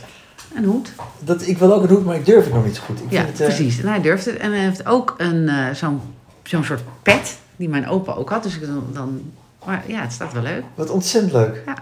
Een 0.55 0.63
hoed. 0.63 0.91
dat. 1.19 1.47
Ik 1.47 1.57
wil 1.57 1.73
ook 1.73 1.83
een 1.83 1.89
hoed, 1.89 2.05
maar 2.05 2.15
ik 2.15 2.25
durf 2.25 2.43
het 2.43 2.53
nog 2.53 2.65
niet 2.65 2.75
zo 2.75 2.81
goed. 2.85 2.99
Ik 2.99 3.11
Ja, 3.11 3.23
vind 3.23 3.37
het, 3.37 3.47
eh, 3.47 3.55
precies. 3.55 3.81
En 3.81 3.87
hij 3.87 4.01
durft 4.01 4.25
het. 4.25 4.37
En 4.37 4.51
hij 4.51 4.59
heeft 4.59 4.85
ook 4.85 5.13
een, 5.17 5.49
eh, 5.49 5.69
zo'n, 5.73 6.01
zo'n 6.43 6.63
soort 6.63 6.81
pet, 7.03 7.37
die 7.55 7.69
mijn 7.69 7.87
opa 7.87 8.11
ook 8.13 8.29
had. 8.29 8.43
Dus 8.43 8.55
ik 8.55 8.65
dan, 8.65 8.83
dan... 8.93 9.21
Maar 9.65 9.83
ja, 9.87 10.01
het 10.01 10.11
staat 10.11 10.33
wel 10.33 10.43
leuk. 10.43 10.63
Wat 10.75 10.89
ontzettend 10.89 11.33
leuk. 11.33 11.61
Ja. 11.65 11.75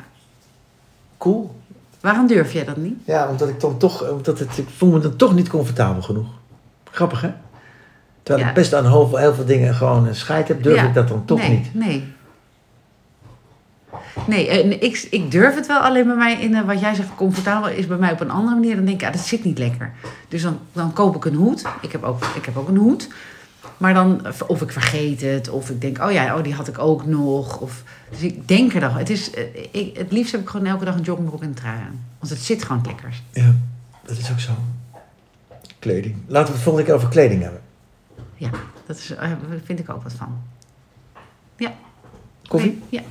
Cool. 1.18 1.56
Waarom 2.02 2.28
durf 2.28 2.54
jij 2.54 2.66
dat 2.66 2.78
niet? 2.78 2.96
Ja, 3.06 3.28
omdat 3.30 3.50
ik 3.50 3.60
dan 3.60 3.78
toch, 3.78 4.10
omdat 4.10 4.40
het, 4.40 4.58
ik 4.58 4.68
voel 4.78 4.92
me 4.92 5.00
dan 5.00 5.16
toch 5.16 5.34
niet 5.34 5.50
comfortabel 5.50 6.02
genoeg. 6.02 6.28
Grappig, 6.92 7.22
hè? 7.22 7.32
Terwijl 8.32 8.50
Ja. 8.50 8.58
ik 8.58 8.62
best 8.62 8.74
aan 8.74 8.92
heel 8.92 9.08
veel, 9.08 9.18
heel 9.18 9.34
veel 9.34 9.46
dingen 9.46 9.76
gewoon 9.76 10.08
een 10.08 10.16
scheid 10.16 10.48
heb, 10.48 10.64
durf 10.64 10.76
Ja. 10.76 10.88
ik 10.88 10.94
dat 10.94 11.08
dan 11.08 11.26
toch 11.26 11.40
nee, 11.40 11.50
niet. 11.50 11.74
Nee. 11.74 12.04
Nee, 14.28 14.50
en 14.50 14.84
ik, 14.84 15.08
ik 15.10 15.32
durf 15.32 15.56
het 15.56 15.68
wel. 15.68 15.80
Alleen 15.80 16.06
bij 16.06 16.16
mij, 16.16 16.42
in, 16.42 16.56
eh, 16.56 16.66
wat 16.66 16.80
jij 16.80 16.96
zegt, 16.96 17.16
comfortabel 17.16 17.70
is 17.70 17.88
bij 17.88 17.98
mij 17.98 18.12
op 18.12 18.20
een 18.20 18.32
andere 18.32 18.56
manier. 18.56 18.76
Dan 18.76 18.86
denk 18.86 19.02
ik, 19.02 19.08
ja, 19.08 19.12
dat 19.12 19.22
zit 19.22 19.44
niet 19.44 19.58
lekker. 19.58 19.92
Dus 20.28 20.42
dan, 20.42 20.60
dan 20.74 20.94
koop 20.94 21.16
ik 21.16 21.26
een 21.26 21.34
hoed. 21.36 21.64
Ik 21.82 21.92
heb, 21.92 22.04
ook, 22.04 22.24
ik 22.36 22.46
heb 22.46 22.58
ook 22.58 22.68
een 22.68 22.78
hoed. 22.78 23.08
Maar 23.78 23.94
dan, 23.94 24.22
of 24.48 24.62
ik 24.62 24.72
vergeet 24.72 25.22
het. 25.22 25.50
Of 25.50 25.70
ik 25.70 25.82
denk, 25.82 26.04
oh 26.04 26.12
ja, 26.12 26.38
oh, 26.38 26.44
die 26.44 26.54
had 26.54 26.68
ik 26.68 26.80
ook 26.80 27.06
nog. 27.06 27.60
Of, 27.60 27.84
dus 28.10 28.22
ik 28.22 28.48
denk 28.48 28.74
er 28.74 28.80
dan. 28.80 28.92
Het, 28.92 29.10
is, 29.10 29.32
eh, 29.32 29.44
ik, 29.72 29.98
het 29.98 30.12
liefst 30.12 30.32
heb 30.32 30.42
ik 30.42 30.50
gewoon 30.50 30.66
elke 30.66 30.86
dag 30.86 30.96
een 30.96 31.02
joggingbroek 31.02 31.42
en 31.42 31.48
een 31.48 31.54
trui 31.54 31.78
aan. 31.80 32.06
Want 32.20 32.32
het 32.32 32.42
zit 32.42 32.64
gewoon 32.64 32.78
het 32.78 32.88
lekkers. 32.88 33.24
Ja, 33.32 33.56
dat 34.06 34.18
is 34.18 34.32
ook 34.32 34.40
zo. 34.40 34.52
Kleding. 35.80 36.16
Laten 36.28 36.48
we 36.48 36.54
het 36.54 36.62
volgende 36.62 36.88
keer 36.88 36.96
over 36.96 37.10
kleding 37.10 37.42
hebben. 37.42 37.62
Ja, 38.42 38.50
dat 38.86 38.98
is, 38.98 39.10
eh, 39.10 39.18
daar 39.20 39.60
vind 39.64 39.80
ik 39.80 39.90
ook 39.90 40.04
wat 40.04 40.14
van. 40.14 40.42
Ja. 41.58 41.74
Koffie? 42.48 42.82
Ja. 42.90 43.02